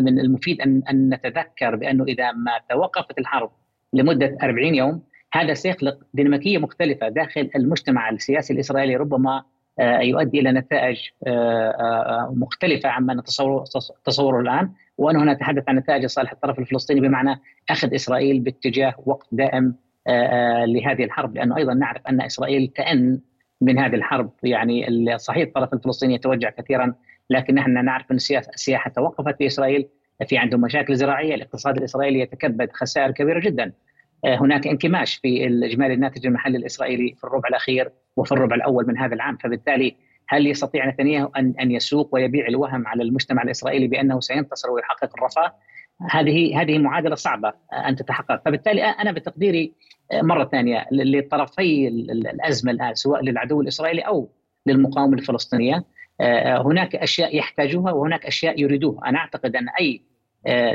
من 0.00 0.18
المفيد 0.18 0.60
أن 0.60 1.08
نتذكر 1.14 1.76
بأنه 1.76 2.04
إذا 2.04 2.32
ما 2.32 2.52
توقفت 2.70 3.18
الحرب 3.18 3.50
لمدة 3.92 4.36
40 4.42 4.74
يوم 4.74 5.02
هذا 5.32 5.54
سيخلق 5.54 5.98
ديناميكية 6.14 6.58
مختلفة 6.58 7.08
داخل 7.08 7.50
المجتمع 7.56 8.10
السياسي 8.10 8.52
الإسرائيلي 8.52 8.96
ربما 8.96 9.44
يؤدي 9.78 10.40
إلى 10.40 10.52
نتائج 10.52 10.98
مختلفة 12.36 12.88
عما 12.88 13.14
نتصور 13.14 13.64
تصوره 14.04 14.40
الآن. 14.40 14.72
وان 14.98 15.16
هنا 15.16 15.32
نتحدث 15.32 15.68
عن 15.68 15.76
نتائج 15.76 16.06
صالح 16.06 16.32
الطرف 16.32 16.58
الفلسطيني 16.58 17.00
بمعنى 17.00 17.40
أخذ 17.70 17.94
إسرائيل 17.94 18.40
باتجاه 18.40 18.94
وقف 19.06 19.26
دائم 19.32 19.74
لهذه 20.66 21.04
الحرب. 21.04 21.34
لأنه 21.36 21.56
أيضا 21.56 21.74
نعرف 21.74 22.06
أن 22.08 22.20
إسرائيل 22.20 22.72
كان 22.74 23.20
من 23.60 23.78
هذه 23.78 23.94
الحرب. 23.94 24.30
يعني 24.42 24.86
صحيح 25.18 25.46
الطرف 25.46 25.74
الفلسطيني 25.74 26.14
يتوجع 26.14 26.50
كثيرا 26.50 26.94
لكن 27.30 27.54
نحن 27.54 27.84
نعرف 27.84 28.10
أن 28.10 28.16
السياحة 28.16 28.90
توقفت 28.90 29.36
في 29.38 29.46
إسرائيل 29.46 29.88
في 30.28 30.38
عندهم 30.38 30.60
مشاكل 30.60 30.96
زراعية. 30.96 31.34
الاقتصاد 31.34 31.76
الإسرائيلي 31.76 32.20
يتكبد 32.20 32.68
خسائر 32.72 33.10
كبيرة 33.10 33.40
جدا. 33.40 33.64
آه، 33.64 33.89
هناك 34.24 34.66
انكماش 34.66 35.14
في 35.14 35.46
الإجمالي 35.46 35.94
الناتج 35.94 36.26
المحلي 36.26 36.58
الإسرائيلي 36.58 37.14
في 37.14 37.24
الربع 37.24 37.48
الأخير 37.48 37.92
وفي 38.16 38.32
الربع 38.32 38.56
الأول 38.56 38.86
من 38.86 38.98
هذا 38.98 39.14
العام. 39.14 39.36
فبالتالي 39.36 39.96
هل 40.28 40.46
يستطيع 40.46 40.88
نتنياهو 40.88 41.30
ان 41.36 41.54
أن 41.60 41.70
يسوق 41.70 42.08
ويبيع 42.12 42.46
الوهم 42.46 42.86
على 42.86 43.02
المجتمع 43.02 43.42
الإسرائيلي 43.42 43.86
بأنه 43.88 44.20
سينتصر 44.20 44.70
ويحقق 44.70 45.10
الرفاه؟ 45.18 45.54
هذه 46.10 46.60
هذه 46.60 46.78
معادلة 46.78 47.14
صعبة 47.14 47.52
أن 47.88 47.96
تتحقق. 47.96 48.42
فبالتالي 48.44 48.82
أنا 48.82 49.12
بتقديري 49.12 49.74
آه، 50.12 50.22
مرة 50.22 50.44
ثانية 50.44 50.86
لطرفي 50.92 51.88
الأزمة 51.88 52.72
الآن 52.72 52.94
سواء 52.94 53.22
للعدو 53.22 53.60
الإسرائيلي 53.60 54.00
أو 54.02 54.30
للمقاومة 54.66 55.14
الفلسطينية 55.14 55.84
آه، 56.20 56.62
هناك 56.62 56.96
أشياء 56.96 57.36
يحتاجوها 57.36 57.92
وهناك 57.92 58.26
أشياء 58.26 58.60
يريدوها. 58.60 59.08
أنا 59.08 59.18
أعتقد 59.18 59.56
أن 59.56 59.66
أي 59.80 60.02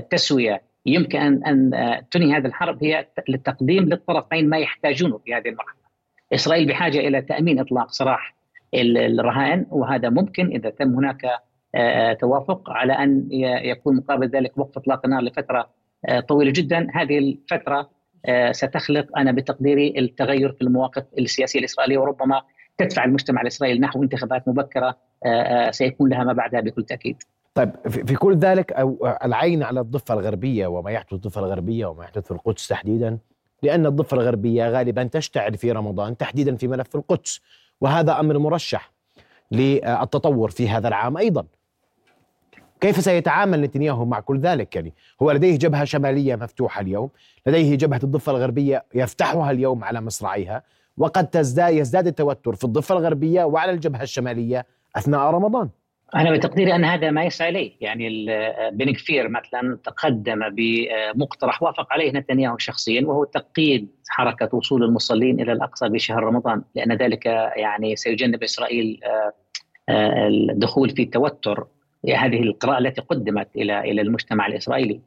تسوية 0.10 0.62
يمكن 0.86 1.20
ان 1.20 1.44
أن 1.44 2.01
تنهي 2.12 2.38
هذه 2.38 2.46
الحرب 2.46 2.84
هي 2.84 3.08
للتقديم 3.30 3.84
للطرفين 3.84 4.50
ما 4.50 4.58
يحتاجونه 4.58 5.18
في 5.18 5.34
هذه 5.34 5.50
المرحلة. 5.50 5.86
إسرائيل 6.34 6.68
بحاجة 6.68 7.00
إلى 7.00 7.22
تأمين 7.22 7.60
إطلاق 7.60 7.92
سراح 7.92 8.36
الرهائن 8.74 9.65
وهذا 9.70 10.10
ممكن 10.10 10.48
إذا 10.48 10.70
تم 10.70 10.96
هناك 10.96 11.25
آه، 11.75 12.13
توافق 12.13 12.70
على 12.70 12.94
أن 12.94 13.27
يكون 13.63 13.96
مقابل 13.96 14.27
ذلك 14.27 14.58
وقف 14.58 14.77
إطلاق 14.77 15.01
النار 15.06 15.22
لفترة 15.22 15.70
آه، 16.06 16.20
طويلة 16.20 16.51
جدا، 16.51 16.88
هذه 16.94 17.18
الفترة 17.18 17.89
آه، 18.25 18.51
ستخلق 18.51 19.18
أنا 19.18 19.32
بتقديري 19.32 19.94
التغير 19.98 20.51
في 20.51 20.62
المواقف 20.62 21.04
السياسية 21.20 21.60
الإسرائيلية 21.60 21.98
وربما 21.98 22.42
تدفع 22.77 23.06
المجتمع 23.06 23.42
الإسرائيلي 23.42 23.80
نحو 23.80 24.04
انتخابات 24.04 24.48
مبكرة 24.48 24.98
سيكون 25.72 26.10
لها 26.10 26.24
ما 26.24 26.34
بعدها 26.34 26.62
بكل 26.62 26.84
تأكيد. 26.84 27.18
طيب 27.55 27.71
في 27.88 28.15
كل 28.15 28.35
ذلك 28.38 28.74
العين 29.24 29.63
على 29.63 29.79
الضفة 29.79 30.13
الغربية 30.13 30.67
وما 30.67 30.91
يحدث 30.91 31.13
الضفة 31.13 31.41
الغربية 31.41 31.85
وما 31.85 32.03
يحدث 32.03 32.25
في 32.25 32.31
القدس 32.31 32.67
تحديدا؟ 32.67 33.17
لأن 33.63 33.85
الضفة 33.85 34.15
الغربية 34.17 34.69
غالبا 34.69 35.03
تشتعل 35.03 35.57
في 35.57 35.71
رمضان 35.71 36.17
تحديدا 36.17 36.55
في 36.55 36.67
ملف 36.67 36.95
القدس 36.95 37.41
وهذا 37.81 38.19
أمر 38.19 38.38
مرشح 38.38 38.91
للتطور 39.51 40.50
في 40.50 40.69
هذا 40.69 40.88
العام 40.88 41.17
أيضا. 41.17 41.45
كيف 42.81 43.03
سيتعامل 43.03 43.62
نتنياهو 43.62 44.05
مع 44.05 44.19
كل 44.19 44.39
ذلك؟ 44.39 44.75
يعني 44.75 44.93
هو 45.21 45.31
لديه 45.31 45.57
جبهة 45.57 45.83
شمالية 45.83 46.35
مفتوحة 46.35 46.81
اليوم 46.81 47.09
لديه 47.45 47.75
جبهة 47.75 48.00
الضفة 48.03 48.31
الغربية 48.31 48.85
يفتحها 48.95 49.51
اليوم 49.51 49.83
على 49.83 50.01
مصراعيها 50.01 50.63
وقد 50.97 51.27
تزداد 51.27 51.74
يزداد 51.74 52.07
التوتر 52.07 52.55
في 52.55 52.63
الضفة 52.63 52.97
الغربية 52.97 53.43
وعلى 53.43 53.71
الجبهة 53.71 54.01
الشمالية 54.01 54.65
أثناء 54.95 55.21
رمضان. 55.21 55.69
أنا 56.15 56.31
بتقديري 56.31 56.75
أن 56.75 56.85
هذا 56.85 57.12
ما 57.12 57.24
يسعى 57.24 57.50
إليه، 57.50 57.71
يعني 57.81 58.25
بن 58.71 58.93
كفير 58.93 59.29
مثلا 59.29 59.77
تقدم 59.83 60.39
بمقترح 60.50 61.63
وافق 61.63 61.93
عليه 61.93 62.12
نتنياهو 62.12 62.57
شخصيا 62.57 63.05
وهو 63.05 63.24
تقييد 63.24 63.89
حركة 64.09 64.55
وصول 64.55 64.83
المصلين 64.83 65.41
إلى 65.41 65.51
الأقصى 65.51 65.89
بشهر 65.89 66.24
رمضان، 66.24 66.62
لأن 66.75 66.93
ذلك 66.93 67.25
يعني 67.55 67.95
سيجنب 67.95 68.43
إسرائيل 68.43 69.00
آه، 69.03 69.33
آه، 69.89 70.27
الدخول 70.27 70.89
في 70.89 71.05
توتر 71.05 71.67
هذه 72.15 72.43
القراءة 72.43 72.77
التي 72.77 73.01
قدمت 73.01 73.47
إلى 73.55 73.79
إلى 73.79 74.01
المجتمع 74.01 74.47
الإسرائيلي. 74.47 75.01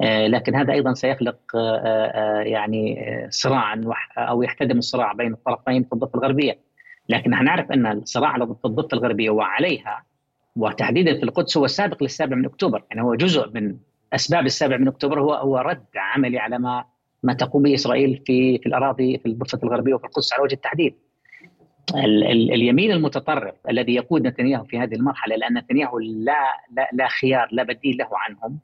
آه، 0.00 0.26
لكن 0.26 0.54
هذا 0.54 0.72
أيضا 0.72 0.94
سيخلق 0.94 1.38
يعني 2.42 3.06
صراعا 3.30 3.84
أو 4.18 4.42
يحتدم 4.42 4.78
الصراع 4.78 5.12
بين 5.12 5.32
الطرفين 5.32 5.84
في 5.84 5.92
الضفة 5.92 6.18
الغربية. 6.18 6.58
لكن 7.08 7.30
نحن 7.30 7.44
نعرف 7.44 7.72
أن 7.72 7.86
الصراع 7.86 8.36
في 8.36 8.64
الضفة 8.64 8.88
الغربية 8.92 9.30
وعليها 9.30 10.11
وتحديدا 10.56 11.16
في 11.16 11.22
القدس 11.22 11.56
هو 11.56 11.64
السابق 11.64 12.02
للسابع 12.02 12.36
من 12.36 12.44
أكتوبر 12.44 12.84
يعني 12.90 13.02
هو 13.02 13.14
جزء 13.14 13.50
من 13.54 13.76
أسباب 14.12 14.46
السابع 14.46 14.76
من 14.76 14.88
أكتوبر 14.88 15.20
هو 15.20 15.34
هو 15.34 15.58
رد 15.58 15.84
عملي 15.96 16.38
على 16.38 16.58
ما 16.58 16.84
ما 17.22 17.32
تقوم 17.32 17.62
به 17.62 17.74
إسرائيل 17.74 18.22
في 18.26 18.58
في 18.58 18.66
الأراضي 18.66 19.18
في 19.18 19.26
الضفه 19.26 19.58
الغربية 19.62 19.94
وفي 19.94 20.04
القدس 20.04 20.32
على 20.32 20.42
وجه 20.42 20.54
التحديد. 20.54 20.94
ال 21.94 22.24
ال 22.24 22.52
اليمين 22.52 22.90
المتطرف 22.90 23.54
الذي 23.68 23.94
يقود 23.94 24.26
نتنياهو 24.26 24.64
في 24.64 24.78
هذه 24.78 24.94
المرحلة 24.94 25.36
لأن 25.36 25.58
نتنياهو 25.58 25.98
لا 25.98 26.34
لا, 26.76 26.88
لا 26.92 27.08
خيار 27.08 27.48
لا 27.52 27.62
بديل 27.62 27.96
له 27.96 28.08
عنهم 28.12 28.58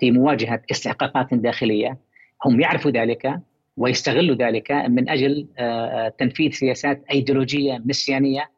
في 0.00 0.10
مواجهة 0.10 0.62
استحقاقات 0.70 1.34
داخلية 1.34 1.98
هم 2.44 2.60
يعرفوا 2.60 2.90
ذلك 2.90 3.40
ويستغلوا 3.76 4.36
ذلك 4.36 4.72
من 4.72 5.08
أجل 5.08 5.46
تنفيذ 6.18 6.50
سياسات 6.50 7.04
أيديولوجية 7.10 7.82
مسيانيه 7.84 8.40
آه، 8.40 8.55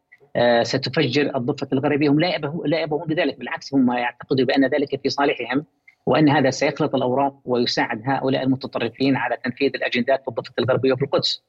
ستفجر 0.63 1.37
الضفة 1.37 1.69
الغربية 1.73 2.09
هم 2.09 2.21
لا 2.21 2.39
لا 2.65 2.81
يبهون 2.83 3.07
بذلك 3.07 3.39
بالعكس 3.39 3.75
هم 3.75 3.93
يعتقدوا 3.93 4.47
بأن 4.47 4.65
ذلك 4.65 5.01
في 5.03 5.09
صالحهم 5.09 5.65
وأن 6.07 6.29
هذا 6.29 6.51
سيخلط 6.51 6.95
الأوراق 6.95 7.41
ويساعد 7.45 8.03
هؤلاء 8.05 8.43
المتطرفين 8.43 9.17
على 9.17 9.37
تنفيذ 9.45 9.71
الأجندات 9.75 10.23
في 10.23 10.29
الضفة 10.29 10.53
الغربية 10.59 10.93
وفي 10.93 11.03
القدس. 11.05 11.43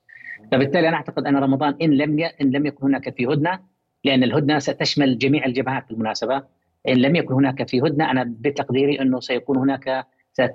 فبالتالي 0.52 0.88
أنا 0.90 0.98
أعتقد 0.98 1.28
أن 1.28 1.38
رمضان 1.38 1.76
إن 1.82 1.90
لم 1.94 2.30
إن 2.42 2.52
لم 2.52 2.66
يكن 2.66 2.86
هناك 2.86 3.16
في 3.18 3.26
هدنة 3.26 3.60
لأن 4.04 4.24
الهدنة 4.24 4.60
ستشمل 4.60 5.18
جميع 5.18 5.46
الجبهات 5.46 5.90
بالمناسبة 5.90 6.44
إن 6.88 6.98
لم 6.98 7.16
يكن 7.16 7.34
هناك 7.34 7.70
في 7.70 7.82
هدنة 7.82 8.12
أنا 8.12 8.24
بتقديري 8.40 9.02
أنه 9.02 9.20
سيكون 9.20 9.58
هناك 9.58 10.06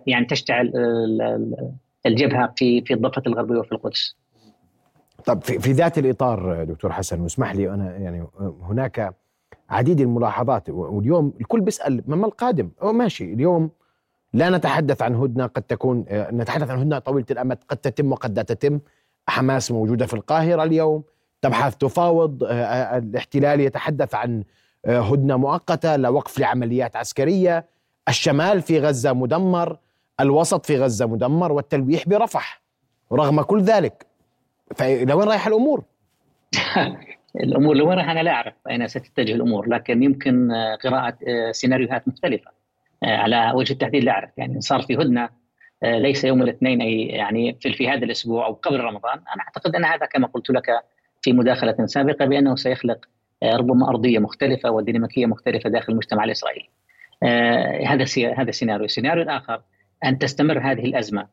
يعني 0.06 0.24
تشتعل 0.26 0.72
الجبهة 2.06 2.54
في 2.56 2.80
في 2.80 2.94
الضفة 2.94 3.22
الغربية 3.26 3.58
وفي 3.58 3.72
القدس. 3.72 4.16
طب 5.24 5.42
في, 5.42 5.58
في 5.58 5.72
ذات 5.72 5.98
الإطار 5.98 6.64
دكتور 6.64 6.92
حسن 6.92 7.20
واسمح 7.20 7.54
لي 7.54 7.70
أنا 7.70 7.96
يعني 7.96 8.26
هناك 8.62 9.14
عديد 9.70 10.00
الملاحظات 10.00 10.70
واليوم 10.70 11.32
الكل 11.40 11.60
بيسأل 11.60 12.02
ما 12.06 12.26
القادم؟ 12.26 12.70
أو 12.82 12.92
ماشي 12.92 13.32
اليوم 13.32 13.70
لا 14.32 14.50
نتحدث 14.50 15.02
عن 15.02 15.14
هدنة 15.14 15.46
قد 15.46 15.62
تكون 15.62 16.04
نتحدث 16.10 16.70
عن 16.70 16.78
هدنة 16.78 16.98
طويلة 16.98 17.26
الأمد 17.30 17.58
قد 17.68 17.76
تتم 17.76 18.12
وقد 18.12 18.36
لا 18.36 18.42
تتم. 18.42 18.80
حماس 19.28 19.70
موجودة 19.70 20.06
في 20.06 20.14
القاهرة 20.14 20.62
اليوم 20.62 21.02
تبحث 21.42 21.76
تفاوض 21.76 22.38
الاحتلال 22.42 23.60
يتحدث 23.60 24.14
عن 24.14 24.44
هدنة 24.86 25.36
مؤقتة 25.36 25.96
لوقف 25.96 26.38
لعمليات 26.38 26.96
عسكرية. 26.96 27.66
الشمال 28.08 28.62
في 28.62 28.80
غزة 28.80 29.12
مدمر 29.12 29.78
الوسط 30.20 30.66
في 30.66 30.78
غزة 30.78 31.06
مدمر 31.06 31.52
والتلويح 31.52 32.08
برفح 32.08 32.62
رغم 33.12 33.42
كل 33.42 33.62
ذلك. 33.62 34.06
فلوين 34.76 35.28
رايحه 35.28 35.49
الأمور؟ 35.49 35.85
الأمور 37.40 37.76
لوين 37.76 37.99
رايحه 37.99 38.12
أنا 38.12 38.23
لا 38.23 38.30
أعرف. 38.30 38.54
اين 38.71 38.88
ستتجه 38.88 39.35
الأمور 39.35 39.68
لكن 39.68 40.02
يمكن 40.02 40.52
آه، 40.52 40.75
قراءة 40.75 41.18
آه، 41.28 41.52
سيناريوهات 41.52 42.09
مختلفة. 42.09 42.50
آه، 43.02 43.16
على 43.16 43.52
وجه 43.54 43.73
التحديد 43.73 44.04
لا 44.04 44.12
أعرف. 44.12 44.30
يعني 44.37 44.61
صار 44.61 44.83
في 44.83 44.94
هدنة 44.94 45.44
ليس 45.83 46.25
يوم 46.25 46.42
الاثنين 46.42 46.83
أي 46.83 47.06
يعني 47.06 47.56
في, 47.61 47.73
في 47.73 47.88
هذا 47.88 48.04
الأسبوع 48.04 48.47
أو 48.47 48.52
قبل 48.52 48.80
رمضان. 48.80 49.18
أنا 49.35 49.42
أعتقد 49.42 49.76
أن 49.76 49.85
هذا 49.85 50.06
كما 50.06 50.26
قلت 50.26 50.50
لك 50.50 50.66
في 51.23 51.33
مداخلة 51.33 51.87
سابقة 51.87 52.25
بأنه 52.25 52.56
سيخلق 52.56 52.99
ربما 53.44 53.88
أرضية 53.88 54.18
مختلفة 54.18 54.71
وديناميكية 54.71 55.26
مختلفة 55.26 55.71
داخل 55.71 55.92
المجتمع 55.92 56.25
الإسرائيلي. 56.25 56.68
هذا 57.87 58.04
هذا 58.37 58.50
سيناريو، 58.50 58.85
السيناريو 58.85 59.23
الآخر 59.23 59.62
أن 60.04 60.18
تستمر 60.18 60.59
هذه 60.59 60.85
الأزمة 60.85 61.26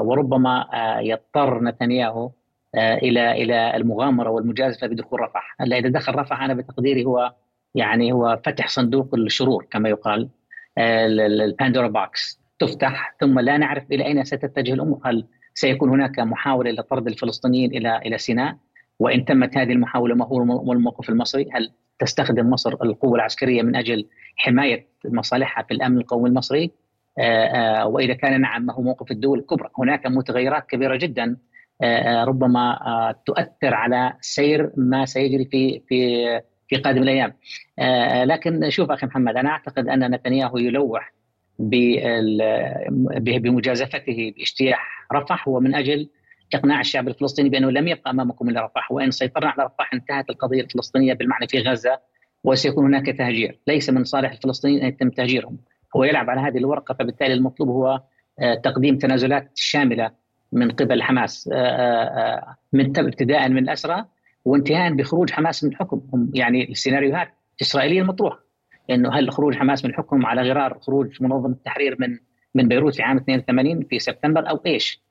وربما 0.00 0.66
يضطر 1.00 1.62
نتنياهو 1.62 2.30
آه، 2.74 2.94
إلى 2.94 3.32
إلى 3.32 3.76
المغامرة 3.76 4.30
والمجازفة 4.30 4.86
بدخول 4.86 5.20
رفح، 5.20 5.56
هلا 5.60 5.78
إذا 5.78 5.88
دخل 5.88 6.14
رفح 6.14 6.42
أنا 6.42 6.54
بتقديري 6.54 7.04
هو 7.04 7.34
يعني 7.74 8.12
هو 8.12 8.40
فتح 8.46 8.68
صندوق 8.68 9.14
الشرور 9.14 9.66
كما 9.70 9.88
يقال 9.88 10.28
آه، 10.78 11.06
الباندورا 11.06 11.88
بوكس 11.88 12.40
تفتح 12.58 13.16
ثم 13.20 13.38
لا 13.38 13.56
نعرف 13.56 13.84
إلى 13.92 14.06
أين 14.06 14.24
ستتجه 14.24 14.74
الأمور، 14.74 15.00
هل 15.04 15.26
سيكون 15.54 15.90
هناك 15.90 16.18
محاولة 16.20 16.70
لطرد 16.70 17.06
الفلسطينيين 17.06 17.70
إلى 17.70 17.98
إلى 17.98 18.18
سيناء؟ 18.18 18.56
وإن 18.98 19.24
تمت 19.24 19.56
هذه 19.56 19.72
المحاولة 19.72 20.14
ما 20.14 20.26
هو 20.26 20.72
الموقف 20.72 21.08
المصري؟ 21.08 21.48
هل 21.52 21.70
تستخدم 21.98 22.50
مصر 22.50 22.72
القوة 22.82 23.14
العسكرية 23.14 23.62
من 23.62 23.76
أجل 23.76 24.06
حماية 24.36 24.88
مصالحها 25.04 25.62
في 25.64 25.74
الأمن 25.74 25.98
القومي 25.98 26.28
المصري؟ 26.28 26.70
آه، 27.18 27.86
وإذا 27.86 28.14
كان 28.14 28.40
نعم 28.40 28.66
ما 28.66 28.72
هو 28.74 28.82
موقف 28.82 29.10
الدول 29.10 29.38
الكبرى؟ 29.38 29.68
هناك 29.78 30.06
متغيرات 30.06 30.66
كبيرة 30.66 30.96
جدا 30.96 31.36
آه، 31.82 32.20
آه، 32.22 32.24
ربما 32.24 32.86
آه، 32.86 33.22
تؤثر 33.26 33.74
على 33.74 34.12
سير 34.20 34.70
ما 34.76 35.04
سيجري 35.04 35.44
في 35.44 35.82
في 35.88 36.40
في 36.68 36.76
قادم 36.76 37.02
الأيام. 37.02 37.32
لكن 38.24 38.70
شوف 38.70 38.90
أخي 38.90 39.06
محمد 39.06 39.36
أنا 39.36 39.50
أعتقد 39.50 39.88
أن 39.88 40.10
نتنياهو 40.14 40.58
يلوح 40.58 41.12
بمجازفته 43.18 44.32
باجتياح 44.36 45.06
رفح 45.12 45.48
هو 45.48 45.60
من 45.60 45.74
أجل 45.74 46.08
إقناع 46.54 46.80
الشعب 46.80 47.08
الفلسطيني 47.08 47.48
بأنه 47.48 47.70
لم 47.70 47.88
يبقى 47.88 48.10
أمامكم 48.10 48.48
إلا 48.48 48.64
رفح 48.64 48.92
وإن 48.92 49.10
سيطرنا 49.10 49.50
على 49.50 49.64
رفح 49.64 49.94
انتهت 49.94 50.30
القضية 50.30 50.60
الفلسطينية 50.60 51.14
بالمعنى 51.14 51.48
في 51.48 51.58
غزة 51.58 52.00
وسيكون 52.44 52.84
هناك 52.84 53.06
تهجير، 53.06 53.58
ليس 53.66 53.90
من 53.90 54.04
صالح 54.04 54.32
الفلسطينيين 54.32 54.82
أن 54.82 54.88
يتم 54.88 55.10
تهجيرهم، 55.10 55.58
هو 55.96 56.04
يلعب 56.04 56.30
على 56.30 56.40
هذه 56.40 56.58
الورقة 56.58 56.94
فبالتالي 56.94 57.34
المطلوب 57.34 57.68
هو 57.68 58.02
آه، 58.40 58.54
تقديم 58.54 58.98
تنازلات 58.98 59.50
شاملة 59.54 60.10
من 60.52 60.70
قبل 60.70 61.02
حماس 61.02 61.50
آه، 61.52 61.56
آه، 61.56 62.56
من 62.72 62.98
ابتداء 62.98 63.48
من 63.48 63.58
الأسرى 63.58 64.04
وانتهاء 64.44 64.92
بخروج 64.92 65.30
حماس 65.30 65.64
من 65.64 65.70
الحكم 65.70 66.30
يعني 66.34 66.70
السيناريوهات 66.70 67.28
الاسرائيليه 67.60 68.00
المطروحة 68.00 68.40
إنه 68.90 69.12
هل 69.12 69.30
خروج 69.30 69.54
حماس 69.54 69.84
من 69.84 69.90
الحكم 69.90 70.26
على 70.26 70.42
غرار 70.42 70.78
خروج 70.80 71.22
منظمة 71.22 71.52
التحرير 71.52 71.96
من 71.98 72.18
من 72.54 72.68
بيروت 72.68 72.94
في 72.94 73.02
عام 73.02 73.16
82 73.16 73.84
في 73.84 73.98
سبتمبر 73.98 74.50
أو 74.50 74.60
إيش؟ 74.66 75.02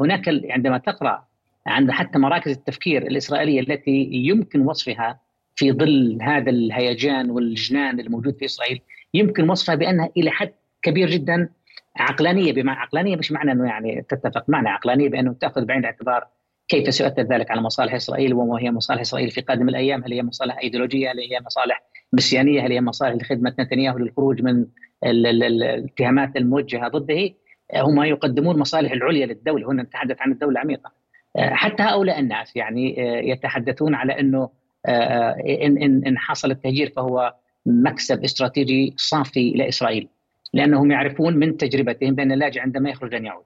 هناك 0.00 0.28
عندما 0.28 0.78
تقرأ 0.78 1.24
عند 1.66 1.90
حتى 1.90 2.18
مراكز 2.18 2.52
التفكير 2.52 3.02
الإسرائيلية 3.02 3.60
التي 3.60 4.08
يمكن 4.12 4.60
وصفها 4.60 5.20
في 5.56 5.72
ظل 5.72 6.18
هذا 6.22 6.50
الهيجان 6.50 7.30
والجنان 7.30 8.00
الموجود 8.00 8.36
في 8.38 8.44
إسرائيل 8.44 8.80
يمكن 9.14 9.50
وصفها 9.50 9.74
بأنها 9.74 10.10
إلى 10.16 10.30
حد 10.30 10.52
كبير 10.82 11.10
جدا 11.10 11.48
عقلانية 11.96 12.52
بما 12.52 12.72
عقلانية 12.72 13.16
مش 13.16 13.32
معنى 13.32 13.52
إنه 13.52 13.66
يعني 13.66 14.02
تتفق 14.08 14.44
معنا 14.48 14.70
عقلانية 14.70 15.08
بأنه 15.08 15.32
تأخذ 15.32 15.64
بعين 15.64 15.80
الاعتبار 15.80 16.26
كيف 16.68 16.94
سيؤثر 16.94 17.22
ذلك 17.22 17.50
على 17.50 17.60
مصالح 17.60 17.94
إسرائيل 17.94 18.34
وما 18.34 18.60
هي 18.60 18.70
مصالح 18.70 19.00
إسرائيل 19.00 19.30
في 19.30 19.40
قادم 19.40 19.68
الأيام 19.68 20.04
هل 20.04 20.12
هي 20.12 20.22
مصالح 20.22 20.58
أيديولوجية 20.58 21.12
هل 21.12 21.18
هي 21.20 21.40
مصالح 21.46 21.82
مسيانيه 22.12 22.66
هل 22.66 22.72
هي 22.72 22.80
مصالح 22.80 23.14
لخدمة 23.14 23.54
نتنياهو 23.60 23.98
للخروج 23.98 24.42
من 24.42 24.66
الاتهامات 25.04 26.36
الموجهة 26.36 26.88
ضده 26.88 27.30
هم 27.74 28.02
يقدمون 28.02 28.58
مصالح 28.58 28.92
العليا 28.92 29.26
للدولة 29.26 29.70
هنا 29.70 29.82
نتحدث 29.82 30.16
عن 30.20 30.32
الدولة 30.32 30.52
العميقة. 30.52 30.92
حتى 31.38 31.82
هؤلاء 31.82 32.20
الناس 32.20 32.56
يعني 32.56 32.94
يتحدثون 33.30 33.94
على 33.94 34.20
إنه 34.20 34.50
ان 34.88 35.78
ان 35.82 36.02
إن 36.06 36.18
حصل 36.18 36.50
التهجير 36.50 36.92
فهو 36.96 37.34
مكسب 37.66 38.24
استراتيجي 38.24 38.94
صافي 38.96 39.50
لاسرائيل 39.50 40.08
لأنهم 40.54 40.90
يعرفون 40.90 41.36
من 41.36 41.56
تجربتهم 41.56 42.14
بأن 42.14 42.32
اللاجئ 42.32 42.60
عندما 42.60 42.90
يخرج 42.90 43.14
لن 43.14 43.24
يعود. 43.24 43.44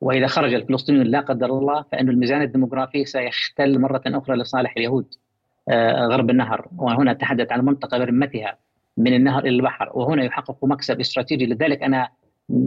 وإذا 0.00 0.26
خرج 0.26 0.54
الفلسطينيون 0.54 1.06
لا 1.06 1.20
قدر 1.20 1.46
الله 1.46 1.84
فإن 1.92 2.08
الميزان 2.08 2.42
الديموغرافي 2.42 3.04
سيختل 3.04 3.78
مرة 3.78 4.02
أخرى 4.06 4.36
لصالح 4.36 4.74
اليهود 4.76 5.06
آه، 5.68 6.06
غرب 6.06 6.30
النهر. 6.30 6.68
وهنا 6.78 7.12
تحدث 7.12 7.52
عن 7.52 7.64
منطقة 7.64 7.98
برمتها 7.98 8.58
من 8.96 9.14
النهر 9.14 9.42
إلى 9.42 9.56
البحر. 9.56 9.90
وهنا 9.94 10.24
يحقق 10.24 10.64
مكسب 10.64 11.00
استراتيجي. 11.00 11.46
لذلك 11.46 11.82
أنا 11.82 12.08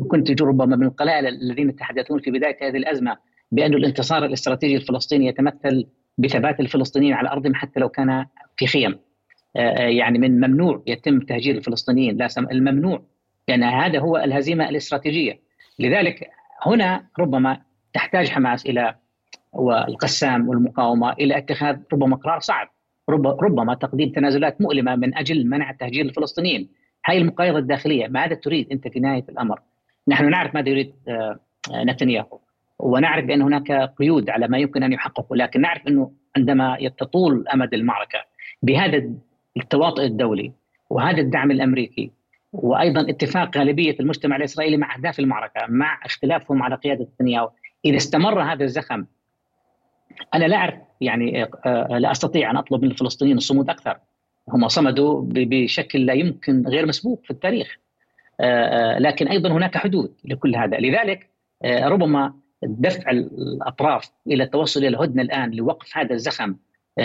كنت 0.07 0.41
ربما 0.41 0.75
من 0.75 0.85
القلائل 0.85 1.27
الذين 1.27 1.69
يتحدثون 1.69 2.19
في 2.19 2.31
بداية 2.31 2.57
هذه 2.61 2.77
الأزمة 2.77 3.17
بأن 3.51 3.73
الانتصار 3.73 4.25
الاستراتيجي 4.25 4.75
الفلسطيني 4.75 5.27
يتمثل 5.27 5.87
بثبات 6.17 6.59
الفلسطينيين 6.59 7.13
على 7.13 7.29
أرضهم 7.29 7.55
حتى 7.55 7.79
لو 7.79 7.89
كان 7.89 8.25
في 8.57 8.67
خيم. 8.67 8.99
يعني 9.75 10.19
من 10.19 10.39
ممنوع 10.39 10.83
يتم 10.87 11.19
تهجير 11.19 11.55
الفلسطينيين 11.55 12.17
لا 12.17 12.27
سم 12.27 12.45
الممنوع 12.51 13.01
لأن 13.47 13.63
هذا 13.63 13.99
هو 13.99 14.17
الهزيمة 14.17 14.69
الاستراتيجية. 14.69 15.39
لذلك 15.79 16.29
هنا 16.65 17.05
ربما 17.19 17.61
تحتاج 17.93 18.29
حماس 18.29 18.65
إلى 18.65 18.95
والقسام 19.53 20.49
والمقاومة 20.49 21.11
إلى 21.11 21.37
اتخاذ 21.37 21.77
ربما 21.93 22.15
قرار 22.15 22.39
صعب. 22.39 22.67
ربما 23.43 23.73
تقديم 23.73 24.11
تنازلات 24.11 24.61
مؤلمة 24.61 24.95
من 24.95 25.17
أجل 25.17 25.47
منع 25.47 25.71
تهجير 25.71 26.05
الفلسطينيين. 26.05 26.69
هاي 27.05 27.17
المقايضة 27.17 27.57
الداخلية 27.57 28.07
ماذا 28.07 28.35
تريد 28.35 28.71
أنت 28.71 28.87
في 28.87 28.99
نهاية 28.99 29.25
الأمر؟ 29.29 29.59
نحن 30.07 30.29
نعرف 30.29 30.55
ماذا 30.55 30.69
يريد 30.69 30.93
آه، 31.07 31.39
نتنياهو 31.75 32.39
ونعرف 32.79 33.25
بأن 33.25 33.41
هناك 33.41 33.71
قيود 33.71 34.29
على 34.29 34.47
ما 34.47 34.57
يمكن 34.57 34.83
أن 34.83 34.93
يحققه 34.93 35.35
لكن 35.35 35.61
نعرف 35.61 35.87
أنه 35.87 36.11
عندما 36.37 36.77
تطول 36.97 37.47
أمد 37.47 37.73
المعركة 37.73 38.19
بهذا 38.63 38.97
التواطؤ 39.57 40.03
الدولي 40.03 40.51
وهذا 40.89 41.21
الدعم 41.21 41.51
الأمريكي 41.51 42.11
وأيضا 42.53 43.09
اتفاق 43.09 43.57
غالبية 43.57 43.95
المجتمع 43.99 44.35
الإسرائيلي 44.35 44.77
مع 44.77 44.95
أهداف 44.95 45.19
المعركة 45.19 45.65
مع 45.69 45.99
اختلافهم 46.05 46.63
على 46.63 46.75
قيادة 46.75 47.03
نتنياهو. 47.03 47.49
إذا 47.85 47.97
استمر 47.97 48.41
هذا 48.41 48.63
الزخم 48.63 49.05
أنا 50.33 50.45
لا 50.45 50.55
أعرف 50.55 50.75
يعني 51.01 51.43
آه، 51.43 51.97
لا 51.97 52.11
أستطيع 52.11 52.51
أن 52.51 52.57
أطلب 52.57 52.81
من 52.81 52.91
الفلسطينيين 52.91 53.37
الصمود 53.37 53.69
أكثر. 53.69 53.97
هم 54.49 54.67
صمدوا 54.67 55.21
بشكل 55.25 56.05
لا 56.05 56.13
يمكن 56.13 56.67
غير 56.67 56.85
مسبوق 56.85 57.21
في 57.23 57.31
التاريخ. 57.31 57.77
آه، 58.39 58.95
آه، 58.95 58.99
لكن 58.99 59.27
أيضا 59.27 59.51
هناك 59.51 59.77
حدود 59.77 60.13
لكل 60.25 60.55
هذا. 60.55 60.77
لذلك 60.77 61.29
ربما 61.65 62.33
دفع 62.63 63.11
الأطراف 63.11 64.11
إلى 64.27 64.43
التوصل 64.43 64.79
إلى 64.79 64.87
الهدنة 64.87 65.21
الآن 65.21 65.51
لوقف 65.51 65.97
هذا 65.97 66.13
الزخم 66.13 66.55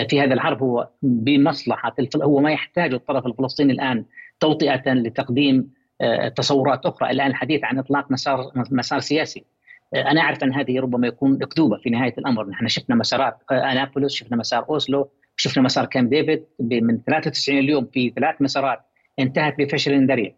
في 0.09 0.21
هذا 0.21 0.33
الحرب 0.33 0.63
هو 0.63 0.89
بمصلحة. 1.01 1.95
هو 2.15 2.39
ما 2.39 2.51
يحتاجه 2.51 2.95
الطرف 2.95 3.25
الفلسطيني 3.25 3.73
الآن 3.73 4.05
توطئة 4.39 4.93
لتقديم 4.93 5.77
آه، 6.01 6.27
تصورات 6.27 6.85
أخرى. 6.85 7.11
الآن 7.11 7.27
الحديث 7.27 7.63
عن 7.63 7.79
إطلاق 7.79 8.11
مسار 8.11 8.51
مسار 8.71 8.99
سياسي. 8.99 9.45
آه، 9.93 10.11
أنا 10.11 10.21
أعرف 10.21 10.43
أن 10.43 10.53
هذه 10.53 10.79
ربما 10.79 11.07
يكون 11.07 11.43
اكذوبه 11.43 11.77
في 11.77 11.89
نهاية 11.89 12.13
الأمر. 12.17 12.49
نحن 12.49 12.67
شفنا 12.67 12.95
مسارات 12.95 13.37
آه، 13.51 13.71
انابوليس 13.71 14.11
شفنا 14.11 14.37
مسار 14.37 14.65
أوسلو 14.69 15.09
شفنا 15.37 15.63
مسار 15.63 15.85
كام 15.85 16.09
ديفيد 16.09 16.43
من 16.59 17.03
93 17.03 17.59
اليوم 17.59 17.85
في 17.93 18.13
ثلاث 18.15 18.41
مسارات 18.41 18.79
انتهت 19.19 19.57
بفشل 19.57 20.07
ذريع. 20.07 20.33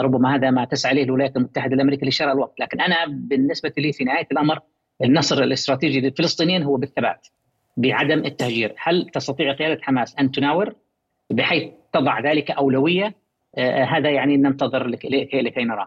ربما 0.00 0.34
هذا 0.34 0.50
ما 0.50 0.64
تسعى 0.64 0.92
إليه 0.92 1.04
الولايات 1.04 1.36
المتحدة 1.36 1.74
الأمريكية 1.74 2.06
لشراء 2.06 2.32
الوقت. 2.32 2.60
لكن 2.60 2.80
أنا 2.80 2.96
بالنسبة 3.08 3.72
لي 3.78 3.92
في 3.92 4.04
نهاية 4.04 4.26
الأمر 4.32 4.60
النصر 5.04 5.42
الاستراتيجي 5.42 6.00
للفلسطينيين 6.00 6.62
هو 6.62 6.76
بالثبات. 6.76 7.26
بعدم 7.78 8.24
التهجير. 8.24 8.74
هل 8.78 9.10
تستطيع 9.12 9.52
قيادة 9.52 9.82
حماس 9.82 10.16
أن 10.20 10.30
تناور؟ 10.30 10.74
بحيث 11.30 11.72
تضع 11.92 12.20
ذلك 12.20 12.50
أولوية 12.50 13.14
آه، 13.56 13.84
هذا 13.84 14.10
يعني 14.10 14.36
ننتظر 14.36 14.86
لكي 14.86 15.64
نرى. 15.64 15.86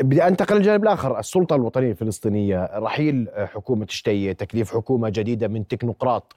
بدي 0.00 0.26
أنتقل 0.26 0.56
للجانب 0.56 0.82
الآخر. 0.82 1.18
السلطة 1.18 1.56
الوطنية 1.56 1.90
الفلسطينية 1.90 2.70
رحيل 2.74 3.28
حكومة 3.36 3.86
شتيه 3.88 4.32
تكليف 4.32 4.74
حكومة 4.74 5.08
جديدة 5.08 5.48
من 5.48 5.66
تكنوقراط. 5.66 6.36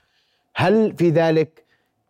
هل 0.56 0.96
في 0.98 1.10
ذلك 1.10 1.64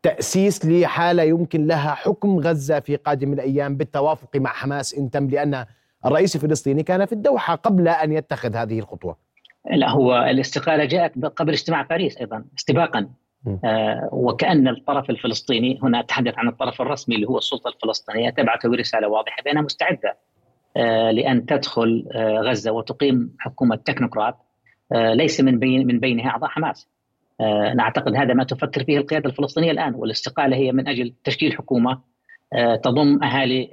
تأسيس 0.03 0.65
لحالة 0.65 1.23
يمكن 1.23 1.67
لها 1.67 1.93
حكم 1.93 2.39
غزة 2.39 2.79
في 2.79 2.95
قادم 2.95 3.33
الأيام 3.33 3.77
بالتوافق 3.77 4.35
مع 4.35 4.49
حماس 4.49 4.93
إن 4.93 5.11
تم؟ 5.11 5.29
لأن 5.29 5.65
الرئيس 6.05 6.35
الفلسطيني 6.35 6.83
كان 6.83 7.05
في 7.05 7.13
الدوحة 7.13 7.55
قبل 7.55 7.87
أن 7.87 8.11
يتخذ 8.11 8.55
هذه 8.55 8.79
الخطوة. 8.79 9.17
لا 9.71 9.89
هو 9.89 10.23
الاستقالة 10.29 10.85
جاءت 10.85 11.25
قبل 11.25 11.51
اجتماع 11.53 11.81
باريس 11.81 12.17
أيضا 12.17 12.45
استباقا 12.57 13.09
آه 13.65 14.09
وكأن 14.11 14.67
الطرف 14.67 15.09
الفلسطيني 15.09 15.79
هنا 15.83 15.99
أتحدث 15.99 16.33
عن 16.37 16.47
الطرف 16.47 16.81
الرسمي 16.81 17.15
اللي 17.15 17.27
هو 17.27 17.37
السلطة 17.37 17.67
الفلسطينية 17.69 18.29
تبعث 18.29 18.65
برساله 18.65 19.07
واضحة 19.07 19.43
بأنها 19.45 19.61
مستعدة 19.61 20.17
آه 20.77 21.11
لأن 21.11 21.45
تدخل 21.45 22.05
آه 22.15 22.39
غزة 22.39 22.71
وتقيم 22.71 23.35
حكومة 23.39 23.75
تكنوقراط 23.75 24.37
آه 24.91 25.13
ليس 25.13 25.41
من 25.41 25.59
بين 25.59 25.87
من 25.87 25.99
بينها 25.99 26.29
أعضاء 26.29 26.49
حماس. 26.49 26.87
آه 27.41 27.73
نعتقد 27.73 28.15
هذا 28.15 28.33
ما 28.33 28.43
تفكر 28.43 28.83
فيه 28.83 28.97
القيادة 28.97 29.29
الفلسطينية 29.29 29.71
الآن 29.71 29.95
والاستقالة 29.95 30.55
هي 30.55 30.71
من 30.71 30.87
أجل 30.87 31.13
تشكيل 31.23 31.53
حكومة 31.53 32.01
آه 32.53 32.75
تضم 32.75 33.23
أهالي 33.23 33.69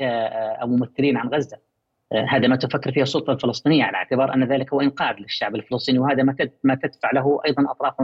أو 0.62 0.66
ممثلين 0.68 1.16
عن 1.16 1.29
غزة. 1.29 1.69
آه، 2.12 2.26
هذا 2.28 2.48
ما 2.48 2.56
تفكر 2.56 2.92
فيه 2.92 3.02
السلطة 3.02 3.32
الفلسطينية 3.32 3.84
على 3.84 3.96
اعتبار 3.96 4.34
أن 4.34 4.44
ذلك 4.44 4.72
هو 4.72 4.80
إنقاذ 4.80 5.16
للشعب 5.18 5.56
الفلسطيني 5.56 5.98
وهذا 5.98 6.22
ما 6.64 6.74
تدفع 6.74 7.10
له 7.12 7.40
أيضا 7.46 7.70
أطراف 7.70 7.94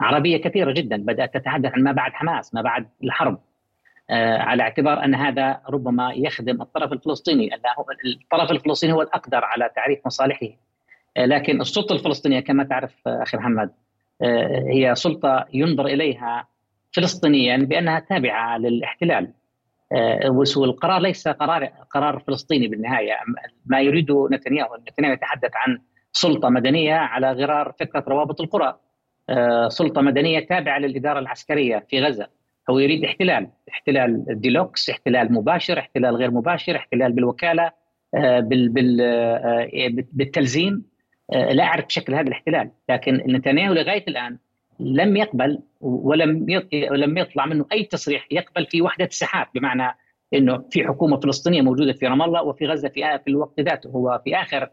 عربية 0.00 0.36
كثيرة 0.36 0.72
جدا 0.72 0.96
بدأت 0.96 1.34
تتحدث 1.34 1.72
عن 1.72 1.82
ما 1.82 1.92
بعد 1.92 2.12
حماس 2.12 2.54
ما 2.54 2.62
بعد 2.62 2.88
الحرب. 3.04 3.40
آه، 4.10 4.38
على 4.38 4.62
اعتبار 4.62 5.04
أن 5.04 5.14
هذا 5.14 5.60
ربما 5.68 6.12
يخدم 6.12 6.62
الطرف 6.62 6.92
الفلسطيني 6.92 7.50
الطرف 8.04 8.50
الفلسطيني 8.50 8.92
هو 8.92 9.02
الأقدر 9.02 9.44
على 9.44 9.70
تعريف 9.76 10.06
مصالحه. 10.06 10.48
آه، 11.16 11.26
لكن 11.26 11.60
السلطة 11.60 11.92
الفلسطينية 11.92 12.40
كما 12.40 12.64
تعرف 12.64 12.92
أخي 13.06 13.36
محمد 13.36 13.70
هي 14.72 14.94
سلطة 14.94 15.46
ينظر 15.52 15.86
إليها 15.86 16.46
فلسطينيا 16.92 17.56
بأنها 17.56 18.00
تابعة 18.00 18.58
للاحتلال. 18.58 19.32
والقرار 20.56 21.00
ليس 21.00 21.28
قرار 21.28 21.64
قرار 21.64 22.18
فلسطيني 22.18 22.68
بالنهاية. 22.68 23.14
ما 23.66 23.80
يريده 23.80 24.28
نتنياهو 24.32 24.76
نتنياهو 24.88 25.12
يتحدث 25.12 25.50
عن 25.54 25.78
سلطة 26.12 26.48
مدنية 26.48 26.94
على 26.94 27.32
غرار 27.32 27.74
فكرة 27.80 28.04
روابط 28.08 28.40
القرى. 28.40 28.76
آه، 29.30 29.68
سلطة 29.68 30.00
مدنية 30.00 30.46
تابعة 30.46 30.78
للإدارة 30.78 31.18
العسكرية 31.18 31.86
في 31.90 32.00
غزة. 32.00 32.26
هو 32.70 32.78
يريد 32.78 33.04
احتلال 33.04 33.48
احتلال 33.70 34.24
ديلوكس 34.28 34.90
احتلال 34.90 35.32
مباشر 35.32 35.78
احتلال 35.78 36.16
غير 36.16 36.30
مباشر 36.30 36.76
احتلال 36.76 37.12
بالوكالة 37.12 37.70
آه، 38.14 38.40
بالتلزيم. 40.12 40.84
لا 41.32 41.64
أعرف 41.64 41.84
شكل 41.88 42.14
هذا 42.14 42.28
الاحتلال 42.28 42.70
لكن 42.88 43.14
نتنياهو 43.14 43.74
لغاية 43.74 44.04
الآن 44.08 44.38
لم 44.80 45.16
يقبل 45.16 45.58
ولم 45.80 46.46
ولم 46.90 47.18
يطلع 47.18 47.46
منه 47.46 47.66
أي 47.72 47.84
تصريح 47.84 48.26
يقبل 48.30 48.66
في 48.66 48.82
وحدة 48.82 49.04
السحاب 49.04 49.46
بمعنى 49.54 49.96
إنه 50.34 50.64
في 50.70 50.84
حكومة 50.84 51.20
فلسطينية 51.20 51.62
موجودة 51.62 51.92
في 51.92 52.06
رام 52.06 52.22
الله 52.22 52.42
وفي 52.42 52.66
غزة 52.66 52.88
في 52.88 53.18
في 53.24 53.30
الوقت 53.30 53.60
ذاته. 53.60 53.90
هو 53.90 54.20
في 54.24 54.36
آخر 54.36 54.68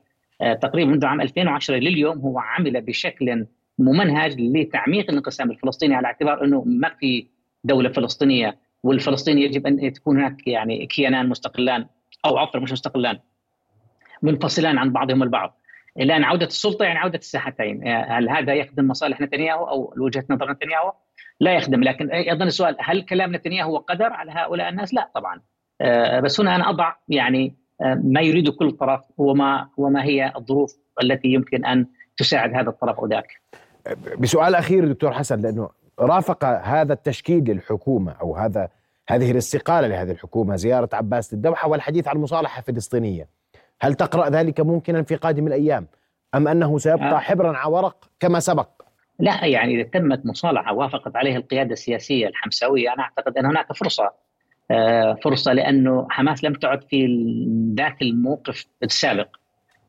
تقريبا 0.61 0.91
منذ 0.91 1.05
عام 1.05 1.21
2010 1.21 1.75
لليوم 1.75 2.19
هو 2.19 2.39
عمل 2.39 2.81
بشكل 2.81 3.45
ممنهج 3.79 4.41
لتعميق 4.41 5.09
الانقسام 5.09 5.51
الفلسطيني 5.51 5.95
على 5.95 6.07
اعتبار 6.07 6.43
إنه 6.43 6.63
ما 6.65 6.89
في 6.99 7.27
دولة 7.63 7.89
فلسطينية 7.89 8.57
والفلسطيني 8.83 9.41
يجب 9.41 9.67
أن 9.67 9.93
تكون 9.93 10.17
هناك 10.17 10.47
يعني 10.47 10.85
كيانان 10.85 11.29
مستقلان 11.29 11.85
أو 12.25 12.37
عفوا 12.37 12.59
مش 12.59 12.71
مستقلان 12.71 13.19
منفصلان 14.21 14.77
عن 14.77 14.91
بعضهم 14.91 15.23
البعض. 15.23 15.59
الان 15.99 16.23
عودة 16.23 16.45
السلطة 16.45 16.85
يعني 16.85 16.99
عودة 16.99 17.17
الساحتين 17.17 17.87
هل 17.87 18.29
هذا 18.29 18.53
يخدم 18.53 18.87
مصالح 18.87 19.21
نتنياهو 19.21 19.67
أو 19.67 19.93
وجهة 19.97 20.25
نظر 20.29 20.51
نتنياهو؟ 20.51 20.93
لا 21.39 21.55
يخدم 21.55 21.83
لكن 21.83 22.11
أيضا 22.11 22.45
السؤال 22.45 22.75
هل 22.79 23.01
كلام 23.01 23.35
نتنياهو 23.35 23.77
قدر 23.77 24.13
على 24.13 24.31
هؤلاء 24.31 24.69
الناس؟ 24.69 24.93
لا 24.93 25.11
طبعا 25.15 25.41
آه، 25.81 26.19
بس 26.19 26.39
هنا 26.39 26.55
أنا 26.55 26.69
أضع 26.69 26.93
يعني 27.07 27.55
آه، 27.81 28.01
ما 28.03 28.21
يريد 28.21 28.49
كل 28.49 28.71
طرف 28.71 29.01
وما 29.17 29.69
وما 29.77 30.03
هي 30.03 30.33
الظروف 30.35 30.77
التي 31.03 31.27
يمكن 31.27 31.65
أن 31.65 31.85
تساعد 32.17 32.53
هذا 32.53 32.69
الطرف 32.69 32.99
أو 32.99 33.07
ذاك. 33.07 33.27
بسؤال 34.19 34.55
أخير 34.55 34.87
دكتور 34.87 35.13
حسن 35.13 35.41
لأنه 35.41 35.69
رافق 35.99 36.45
هذا 36.45 36.93
التشكيل 36.93 37.43
للحكومة 37.43 38.11
أو 38.11 38.35
هذا 38.35 38.69
هذه 39.09 39.31
الاستقالة 39.31 39.87
لهذه 39.87 40.11
الحكومة 40.11 40.55
زيارة 40.55 40.89
عباس 40.93 41.33
للدوحه 41.33 41.67
والحديث 41.67 42.07
عن 42.07 42.17
مصالحة 42.17 42.61
فلسطينية. 42.61 43.27
هل 43.81 43.93
تقرأ 43.93 44.29
ذلك 44.29 44.61
ممكنا 44.61 45.03
في 45.03 45.15
قادم 45.15 45.47
الأيام؟ 45.47 45.87
أم 46.35 46.47
أنه 46.47 46.77
سيبقى 46.77 47.11
آه. 47.11 47.17
حبرا 47.17 47.57
على 47.57 47.73
ورق 47.73 48.09
كما 48.19 48.39
سبق؟ 48.39 48.69
لا 49.19 49.45
يعني 49.45 49.81
إذا 49.81 49.89
تمت 49.89 50.25
مصالحة 50.25 50.73
وافقت 50.73 51.15
عليها 51.15 51.37
القيادة 51.37 51.73
السياسية 51.73 52.27
الحمساوية 52.27 52.93
أنا 52.93 53.03
أعتقد 53.03 53.37
أن 53.37 53.45
هناك 53.45 53.73
فرصة 53.73 54.11
آه، 54.71 55.13
فرصة 55.23 55.53
لأنه 55.53 56.07
حماس 56.09 56.43
لم 56.43 56.53
تعد 56.53 56.83
في 56.83 57.07
ذاك 57.77 58.01
الموقف 58.01 58.65
السابق. 58.83 59.27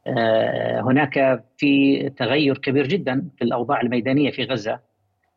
آه، 0.06 0.80
هناك 0.80 1.44
في 1.56 2.02
تغير 2.10 2.58
كبير 2.58 2.86
جدا 2.86 3.28
في 3.38 3.44
الأوضاع 3.44 3.80
الميدانية 3.80 4.30
في 4.30 4.44
غزة. 4.44 4.80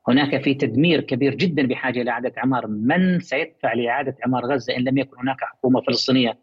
هناك 0.08 0.44
في 0.44 0.54
تدمير 0.54 1.02
كبير 1.02 1.36
جدا 1.36 1.68
بحاجة 1.68 2.04
لإعادة 2.04 2.34
إعمار. 2.38 2.68
من 2.68 3.20
سيدفع 3.20 3.74
لإعادة 3.74 4.16
إعمار 4.26 4.46
غزة 4.46 4.78
إن 4.78 4.84
لم 4.84 4.98
يكن 4.98 5.20
هناك 5.20 5.38
حكومة 5.42 5.82
فلسطينية؟ 5.82 6.30
آه، 6.30 6.38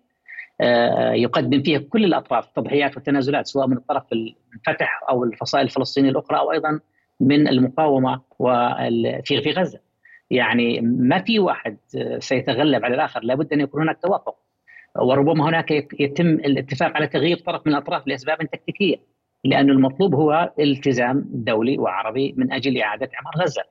يقدم 1.15 1.63
فيها 1.63 1.79
كل 1.79 2.05
الأطراف 2.05 2.47
تضحيات 2.47 2.97
وتنازلات 2.97 3.47
سواء 3.47 3.67
من 3.67 3.77
الطرف 3.77 4.03
الفتح 4.13 5.01
أو 5.11 5.25
الفصائل 5.25 5.65
الفلسطينية 5.65 6.11
الأخرى 6.11 6.39
أو 6.39 6.53
أيضا 6.53 6.81
من 7.21 7.49
المقاومة 7.49 8.21
في 9.25 9.43
في 9.43 9.51
غزة. 9.51 9.81
يعني 10.31 10.81
ما 10.81 11.19
في 11.19 11.39
واحد 11.39 11.77
سيتغلب 12.19 12.85
على 12.85 12.95
الآخر 12.95 13.25
لابد 13.25 13.53
أن 13.53 13.61
يكون 13.61 13.83
هناك 13.83 13.99
توافق 14.03 14.37
وربما 14.99 15.49
هناك 15.49 15.71
يتم 16.01 16.27
الاتفاق 16.27 16.97
على 16.97 17.07
تغيير 17.07 17.39
طرف 17.39 17.67
من 17.67 17.73
الأطراف 17.73 18.07
لأسباب 18.07 18.39
تكتيكية 18.39 18.97
لأن 19.45 19.71
المطلوب 19.71 20.15
هو 20.15 20.53
التزام 20.61 21.25
دولي 21.29 21.79
وعربي 21.79 22.35
من 22.37 22.53
أجل 22.53 22.79
إعادة 22.79 23.11
إعمار 23.15 23.45
غزة. 23.45 23.63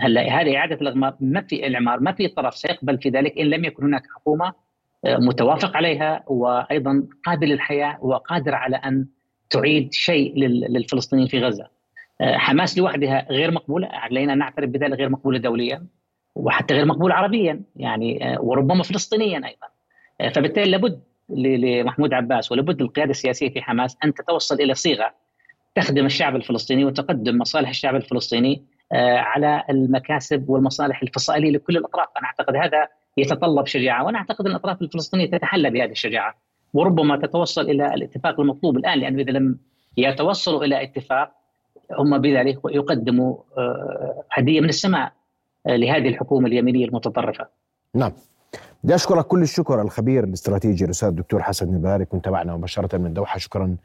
هلا 0.00 0.40
هذه 0.40 0.56
إعادة 0.56 0.74
الإعمار 0.74 1.16
ما 1.20 1.40
في 1.40 1.66
الاعمار 1.66 2.00
ما 2.00 2.12
في 2.12 2.28
طرف 2.28 2.54
سيقبل 2.54 2.98
في 2.98 3.08
ذلك 3.08 3.38
إن 3.38 3.46
لم 3.46 3.64
يكن 3.64 3.84
هناك 3.84 4.02
حكومة 4.16 4.46
آه، 4.46 4.54
متوافق 5.06 5.76
عليها 5.76 6.24
وأيضا 6.26 7.06
قابل 7.26 7.48
للحياة 7.48 7.98
وقادر 8.00 8.54
على 8.54 8.76
أن 8.76 9.06
تعيد 9.50 9.92
شيء 9.92 10.36
للفلسطينيين 10.36 11.28
في 11.28 11.40
غزة. 11.40 11.68
آه، 12.20 12.36
حماس 12.36 12.78
لوحدها 12.78 13.26
غير 13.30 13.50
مقبولة 13.50 13.88
علينا 13.92 14.34
نعترف 14.34 14.70
بذلك 14.70 14.98
غير 14.98 15.08
مقبولة 15.08 15.38
دوليا 15.38 15.86
وحتى 16.34 16.74
غير 16.74 16.84
مقبولة 16.84 17.14
عربيا 17.14 17.62
يعني 17.76 18.34
آه، 18.34 18.40
وربما 18.40 18.82
فلسطينيا 18.82 19.36
أيضا. 19.36 19.66
فبالتالي 20.34 20.70
لابد 20.70 21.00
لمحمود 21.28 22.12
عباس 22.12 22.52
ولابد 22.52 22.80
القياده 22.80 23.10
السياسية 23.10 23.50
في 23.50 23.62
حماس 23.62 23.96
أن 24.04 24.14
تتوصل 24.14 24.54
إلى 24.54 24.74
صيغة 24.74 25.14
تخدم 25.74 26.06
الشعب 26.06 26.36
الفلسطيني 26.36 26.84
وتقدم 26.84 27.38
مصالح 27.38 27.68
الشعب 27.68 27.96
الفلسطيني 27.96 28.64
على 28.92 29.62
المكاسب 29.70 30.48
والمصالح 30.48 31.02
الفصائلية 31.02 31.50
لكل 31.50 31.76
الأطراف، 31.76 32.08
أنا 32.18 32.26
أعتقد 32.26 32.56
هذا 32.56 32.88
يتطلب 33.16 33.66
شجاعة 33.66 34.04
وأنا 34.04 34.18
أعتقد 34.18 34.46
أن 34.46 34.50
الأطراف 34.50 34.82
الفلسطينية 34.82 35.30
تتحلى 35.30 35.70
بهذه 35.70 35.90
الشجاعة 35.90 36.34
وربما 36.74 37.16
تتوصل 37.16 37.60
إلى 37.60 37.94
الاتفاق 37.94 38.40
المطلوب 38.40 38.76
الآن 38.76 38.98
لأنه 38.98 39.22
إذا 39.22 39.32
لم 39.32 39.58
يتوصلوا 39.96 40.64
إلى 40.64 40.82
اتفاق 40.82 41.32
هم 41.98 42.18
بذلك 42.18 42.58
يقدموا 42.70 43.36
آه، 43.58 44.24
هدية 44.32 44.60
من 44.60 44.68
السماء 44.68 45.12
آه، 45.66 45.76
لهذه 45.76 46.08
الحكومة 46.08 46.46
اليمينية 46.46 46.84
المتطرفة. 46.84 47.46
نعم. 47.94 48.12
بدي 48.84 48.94
أشكرك 48.94 49.26
كل 49.26 49.42
الشكر 49.42 49.82
الخبير 49.82 50.24
الاستراتيجي 50.24 50.84
الأستاذ 50.84 51.08
الدكتور 51.08 51.42
حسن 51.42 51.66
النباري 51.66 52.04
كنت 52.04 52.28
معنا 52.28 52.56
مباشرة 52.56 52.98
من 52.98 53.06
الدوحه 53.06 53.38
شكرا 53.38 53.76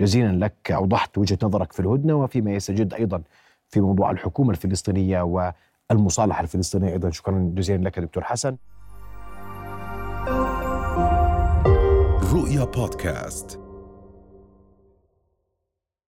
جزيلا 0.00 0.44
لك 0.44 0.72
أوضحت 0.72 1.18
وجهة 1.18 1.38
نظرك 1.42 1.72
في 1.72 1.80
الهدنة 1.80 2.14
وفيما 2.14 2.52
يستجد 2.52 2.94
أيضا 2.94 3.22
في 3.68 3.80
موضوع 3.80 4.10
الحكومة 4.10 4.50
الفلسطينية 4.50 5.50
والمصالحة 5.90 6.42
الفلسطينية 6.42 6.92
أيضا 6.92 7.10
شكرا 7.10 7.52
جزيلا 7.54 7.84
لك 7.84 7.98
دكتور 7.98 8.24
حسن. 8.24 8.56
رؤيا 12.38 12.64
بودكاست. 12.64 13.67